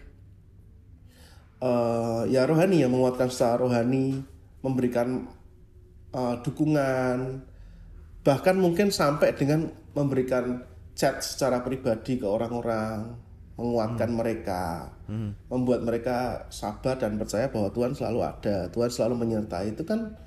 uh, 1.58 2.22
ya 2.30 2.46
rohani 2.46 2.86
ya 2.86 2.88
menguatkan 2.90 3.30
secara 3.34 3.66
rohani, 3.66 4.22
memberikan 4.62 5.26
uh, 6.14 6.38
dukungan 6.42 7.42
bahkan 8.26 8.58
mungkin 8.58 8.90
sampai 8.90 9.38
dengan 9.38 9.70
memberikan 9.94 10.66
chat 10.98 11.22
secara 11.22 11.62
pribadi 11.62 12.18
ke 12.18 12.26
orang-orang 12.26 13.14
menguatkan 13.54 14.10
mereka 14.10 14.90
membuat 15.48 15.86
mereka 15.86 16.44
sabar 16.50 16.98
dan 16.98 17.16
percaya 17.16 17.46
bahwa 17.46 17.70
Tuhan 17.70 17.94
selalu 17.94 18.20
ada 18.26 18.66
Tuhan 18.74 18.90
selalu 18.90 19.14
menyertai. 19.22 19.72
Itu 19.78 19.86
kan 19.86 20.18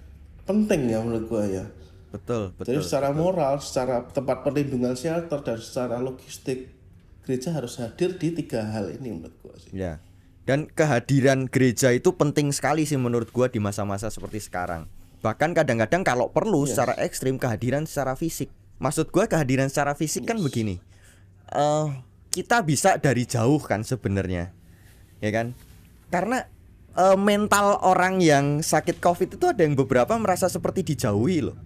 penting 0.47 0.87
ya 0.87 1.03
menurut 1.03 1.27
gua 1.27 1.43
ya. 1.43 1.65
Betul 2.09 2.55
betul 2.55 2.73
jadi 2.73 2.79
secara 2.81 3.11
moral 3.11 3.59
secara 3.59 4.01
tempat 4.07 4.41
perlindungan 4.47 4.95
shelter 4.95 5.43
dan 5.45 5.59
secara 5.59 6.01
logistik 6.01 6.73
gereja 7.21 7.53
harus 7.53 7.77
hadir 7.77 8.17
di 8.17 8.33
tiga 8.33 8.65
hal 8.65 8.89
ini 8.95 9.19
menurut 9.19 9.35
gua 9.43 9.53
sih. 9.59 9.75
Ya. 9.75 9.99
Dan 10.47 10.65
kehadiran 10.65 11.45
gereja 11.45 11.93
itu 11.93 12.15
penting 12.17 12.49
sekali 12.49 12.87
sih 12.87 12.97
menurut 12.97 13.29
gua 13.29 13.51
di 13.51 13.61
masa-masa 13.61 14.09
seperti 14.09 14.41
sekarang 14.41 14.89
bahkan 15.19 15.51
kadang-kadang 15.51 16.01
kalau 16.07 16.31
perlu 16.31 16.63
secara 16.63 16.95
ekstrim 16.99 17.35
kehadiran 17.35 17.83
secara 17.83 18.15
fisik. 18.15 18.51
Maksud 18.79 19.11
gua 19.11 19.27
kehadiran 19.27 19.67
secara 19.67 19.95
fisik 19.95 20.27
kan 20.27 20.39
begini. 20.39 20.79
Eh 21.51 21.87
kita 22.29 22.61
bisa 22.61 22.95
dari 23.01 23.25
jauh 23.25 23.59
kan 23.59 23.81
sebenarnya. 23.81 24.53
Ya 25.19 25.29
kan? 25.33 25.57
Karena 26.13 26.45
eh, 26.95 27.17
mental 27.17 27.81
orang 27.83 28.23
yang 28.23 28.61
sakit 28.63 29.01
covid 29.03 29.35
itu 29.35 29.45
ada 29.49 29.61
yang 29.65 29.75
beberapa 29.75 30.15
merasa 30.15 30.47
seperti 30.47 30.95
dijauhi 30.95 31.43
loh. 31.43 31.57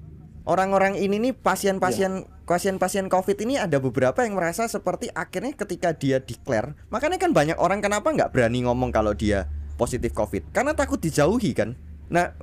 Orang-orang 0.44 1.00
ini 1.00 1.24
nih 1.24 1.34
pasien-pasien 1.40 2.28
pasien-pasien 2.44 3.08
covid 3.08 3.40
ini 3.48 3.56
ada 3.56 3.80
beberapa 3.80 4.28
yang 4.28 4.36
merasa 4.36 4.68
seperti 4.68 5.08
akhirnya 5.16 5.56
ketika 5.56 5.96
dia 5.96 6.20
declare 6.20 6.76
makanya 6.92 7.16
kan 7.16 7.32
banyak 7.32 7.56
orang 7.56 7.80
kenapa 7.80 8.12
nggak 8.12 8.36
berani 8.36 8.68
ngomong 8.68 8.92
kalau 8.92 9.16
dia 9.16 9.48
positif 9.80 10.12
covid? 10.12 10.44
Karena 10.52 10.76
takut 10.76 11.00
dijauhi 11.00 11.56
kan? 11.56 11.80
Nah 12.12 12.36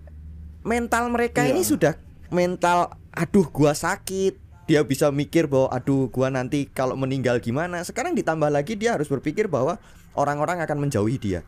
mental 0.63 1.09
mereka 1.09 1.45
Iya. 1.45 1.57
ini 1.57 1.63
sudah 1.65 1.97
mental 2.29 2.95
aduh 3.11 3.49
gua 3.49 3.73
sakit. 3.75 4.39
Dia 4.71 4.87
bisa 4.87 5.11
mikir 5.11 5.51
bahwa 5.51 5.67
aduh 5.75 6.07
gua 6.09 6.31
nanti 6.31 6.71
kalau 6.71 6.95
meninggal 6.95 7.43
gimana? 7.43 7.83
Sekarang 7.83 8.15
ditambah 8.15 8.47
lagi 8.47 8.79
dia 8.79 8.95
harus 8.95 9.11
berpikir 9.11 9.51
bahwa 9.51 9.83
orang-orang 10.15 10.63
akan 10.63 10.87
menjauhi 10.87 11.19
dia. 11.19 11.41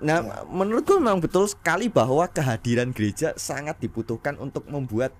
Nah 0.00 0.44
menurutku 0.48 0.96
memang 0.98 1.20
betul 1.20 1.46
sekali 1.46 1.92
bahwa 1.92 2.26
kehadiran 2.26 2.90
gereja 2.90 3.36
sangat 3.36 3.78
dibutuhkan 3.78 4.40
untuk 4.40 4.66
membuat 4.66 5.12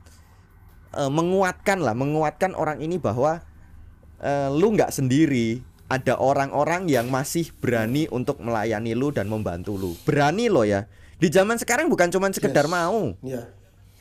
eh, 0.97 1.13
menguatkan 1.13 1.79
lah 1.85 1.93
menguatkan 1.93 2.57
orang 2.57 2.81
ini 2.81 2.97
bahwa 2.97 3.45
eh, 4.19 4.49
lu 4.49 4.73
nggak 4.73 4.91
sendiri. 4.91 5.61
Ada 5.93 6.17
orang-orang 6.17 6.89
yang 6.89 7.13
masih 7.13 7.53
berani 7.61 8.09
untuk 8.09 8.41
melayani 8.41 8.97
lu 8.97 9.13
dan 9.13 9.29
membantu 9.29 9.77
lu. 9.77 9.93
Berani 10.09 10.49
lo 10.49 10.65
ya 10.65 10.89
di 11.23 11.31
zaman 11.31 11.55
sekarang 11.55 11.87
bukan 11.87 12.11
cuma 12.11 12.27
sekedar 12.35 12.67
Yes. 12.67 12.75
mau 12.75 13.15
ya 13.23 13.47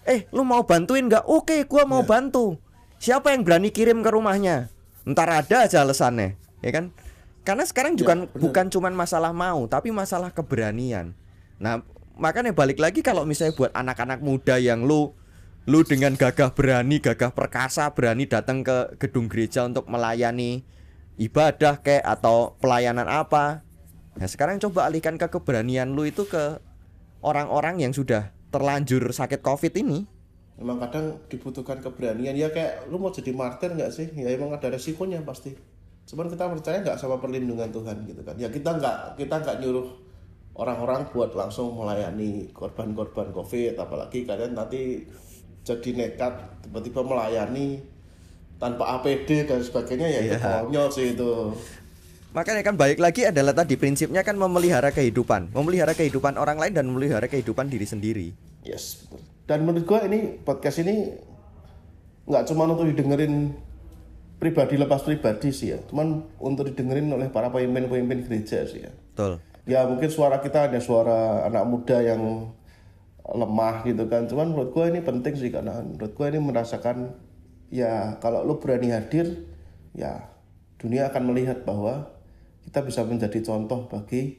Eh, 0.01 0.25
lu 0.33 0.41
mau 0.41 0.65
bantuin 0.65 1.05
nggak? 1.05 1.29
Oke, 1.29 1.61
gua 1.69 1.85
mau 1.85 2.01
bantu. 2.01 2.57
Siapa 2.97 3.37
yang 3.37 3.45
berani 3.45 3.69
kirim 3.69 4.01
ke 4.01 4.09
rumahnya? 4.09 4.73
Ntar 5.05 5.45
ada 5.45 5.69
aja 5.69 5.85
alasannya, 5.85 6.37
ya 6.65 6.71
kan? 6.73 6.89
Karena 7.45 7.65
sekarang 7.65 7.93
juga 7.97 8.17
benar. 8.17 8.33
bukan 8.33 8.65
cuman 8.73 8.93
masalah 8.97 9.29
mau, 9.29 9.65
tapi 9.69 9.93
masalah 9.93 10.33
keberanian. 10.33 11.13
Nah, 11.61 11.85
makanya 12.17 12.53
balik 12.53 12.81
lagi 12.81 13.05
kalau 13.05 13.25
misalnya 13.25 13.53
buat 13.53 13.73
anak-anak 13.73 14.25
muda 14.25 14.57
yang 14.57 14.85
lu 14.85 15.13
lu 15.69 15.85
dengan 15.85 16.17
gagah 16.17 16.49
berani, 16.57 16.97
gagah 16.97 17.29
perkasa 17.29 17.93
berani 17.93 18.25
datang 18.25 18.65
ke 18.65 18.97
gedung 18.97 19.29
gereja 19.29 19.69
untuk 19.69 19.85
melayani 19.85 20.65
ibadah 21.21 21.77
kayak 21.77 22.05
atau 22.05 22.57
pelayanan 22.57 23.05
apa. 23.05 23.61
Nah, 24.17 24.25
sekarang 24.25 24.57
coba 24.57 24.89
alihkan 24.89 25.21
ke 25.21 25.29
keberanian 25.29 25.93
lu 25.93 26.09
itu 26.09 26.25
ke 26.25 26.57
orang-orang 27.21 27.81
yang 27.81 27.93
sudah 27.93 28.33
terlanjur 28.51 29.09
sakit 29.09 29.39
covid 29.41 29.73
ini. 29.77 30.03
Emang 30.61 30.77
kadang 30.77 31.17
dibutuhkan 31.25 31.81
keberanian. 31.81 32.37
Ya 32.37 32.53
kayak 32.53 32.85
lu 32.91 33.01
mau 33.01 33.09
jadi 33.09 33.33
martir 33.33 33.73
nggak 33.73 33.89
sih? 33.89 34.13
Ya 34.13 34.29
emang 34.29 34.53
ada 34.53 34.69
resikonya 34.69 35.23
pasti. 35.25 35.55
Cuman 36.05 36.29
kita 36.29 36.45
percaya 36.45 36.81
nggak 36.85 36.97
sama 36.99 37.17
perlindungan 37.17 37.71
Tuhan 37.71 38.05
gitu 38.05 38.21
kan. 38.21 38.35
Ya 38.37 38.51
kita 38.51 38.77
nggak 38.77 39.17
kita 39.17 39.41
nggak 39.41 39.57
nyuruh 39.57 39.87
orang-orang 40.53 41.07
buat 41.09 41.33
langsung 41.33 41.73
melayani 41.73 42.51
korban-korban 42.53 43.33
covid. 43.33 43.79
Apalagi 43.79 44.27
kalian 44.27 44.53
nanti 44.53 45.07
jadi 45.65 45.89
nekat 45.97 46.61
tiba-tiba 46.65 47.01
melayani 47.01 47.81
tanpa 48.61 49.01
APD 49.01 49.49
dan 49.49 49.57
sebagainya 49.57 50.05
ya 50.05 50.21
itu 50.21 50.37
Iya. 50.37 50.61
konyol 50.61 50.87
sih 50.93 51.17
itu 51.17 51.49
makanya 52.31 52.63
kan 52.63 52.75
balik 52.79 52.99
lagi 52.99 53.27
adalah 53.27 53.51
tadi 53.51 53.75
prinsipnya 53.75 54.23
kan 54.23 54.39
memelihara 54.39 54.91
kehidupan. 54.91 55.51
Memelihara 55.51 55.91
kehidupan 55.91 56.39
orang 56.39 56.57
lain 56.59 56.73
dan 56.75 56.87
memelihara 56.87 57.27
kehidupan 57.27 57.67
diri 57.67 57.85
sendiri. 57.87 58.27
Yes, 58.63 59.07
betul. 59.07 59.31
Dan 59.51 59.67
menurut 59.67 59.83
gua 59.83 60.07
ini 60.07 60.39
podcast 60.39 60.79
ini 60.79 61.11
nggak 62.23 62.47
cuma 62.47 62.71
untuk 62.71 62.87
didengerin 62.87 63.51
pribadi 64.39 64.79
lepas 64.79 65.03
pribadi 65.03 65.51
sih 65.51 65.75
ya, 65.75 65.79
cuman 65.91 66.23
untuk 66.39 66.71
didengerin 66.71 67.11
oleh 67.11 67.27
para 67.27 67.51
pemimpin-pemimpin 67.51 68.25
gereja 68.25 68.63
sih 68.63 68.87
ya. 68.87 68.91
betul. 69.11 69.43
Ya 69.67 69.83
mungkin 69.85 70.09
suara 70.09 70.39
kita 70.39 70.71
hanya 70.71 70.79
suara 70.81 71.45
anak 71.45 71.67
muda 71.67 71.99
yang 71.99 72.49
lemah 73.21 73.83
gitu 73.85 74.07
kan, 74.07 74.25
cuman 74.31 74.55
menurut 74.55 74.71
gua 74.71 74.87
ini 74.87 75.03
penting 75.03 75.35
sih 75.35 75.51
karena 75.51 75.83
menurut 75.83 76.15
gua 76.15 76.31
ini 76.31 76.39
merasakan 76.39 77.11
ya 77.69 78.17
kalau 78.23 78.47
lu 78.47 78.55
berani 78.57 78.95
hadir, 78.95 79.45
ya 79.91 80.31
dunia 80.79 81.11
akan 81.11 81.23
melihat 81.27 81.67
bahwa 81.67 82.20
kita 82.63 82.79
bisa 82.81 83.01
menjadi 83.01 83.39
contoh 83.41 83.85
bagi 83.85 84.37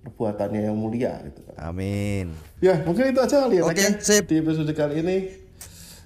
perbuatannya 0.00 0.64
yang 0.64 0.74
mulia 0.74 1.20
gitu 1.22 1.44
kan. 1.44 1.56
amin 1.66 2.32
Ya, 2.58 2.80
mungkin 2.82 3.08
itu 3.08 3.20
aja 3.20 3.44
kali 3.44 3.60
ya. 3.60 3.62
Oke, 3.62 3.72
Pak, 3.72 3.76
ya. 3.78 3.90
sip. 4.00 4.24
Di 4.24 4.38
episode 4.38 4.72
kali 4.72 5.00
ini 5.00 5.16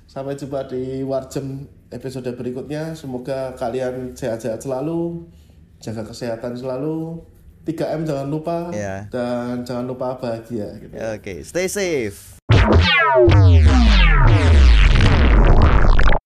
sampai 0.05 0.35
jumpa 0.35 0.67
di 0.67 1.03
Warjem 1.03 1.63
episode 1.89 2.31
berikutnya. 2.33 2.95
Semoga 2.95 3.55
kalian 3.55 4.13
sehat-sehat 4.13 4.61
selalu, 4.61 5.27
jaga 5.79 6.03
kesehatan 6.03 6.55
selalu. 6.55 7.23
3M 7.65 8.05
jangan 8.05 8.29
lupa 8.29 8.69
Ya. 8.71 9.09
dan 9.09 9.65
jangan 9.65 9.89
lupa 9.89 10.21
bahagia 10.21 10.69
gitu. 10.77 10.93
oke 10.93 11.35
stay 11.43 11.65
safe 11.65 12.37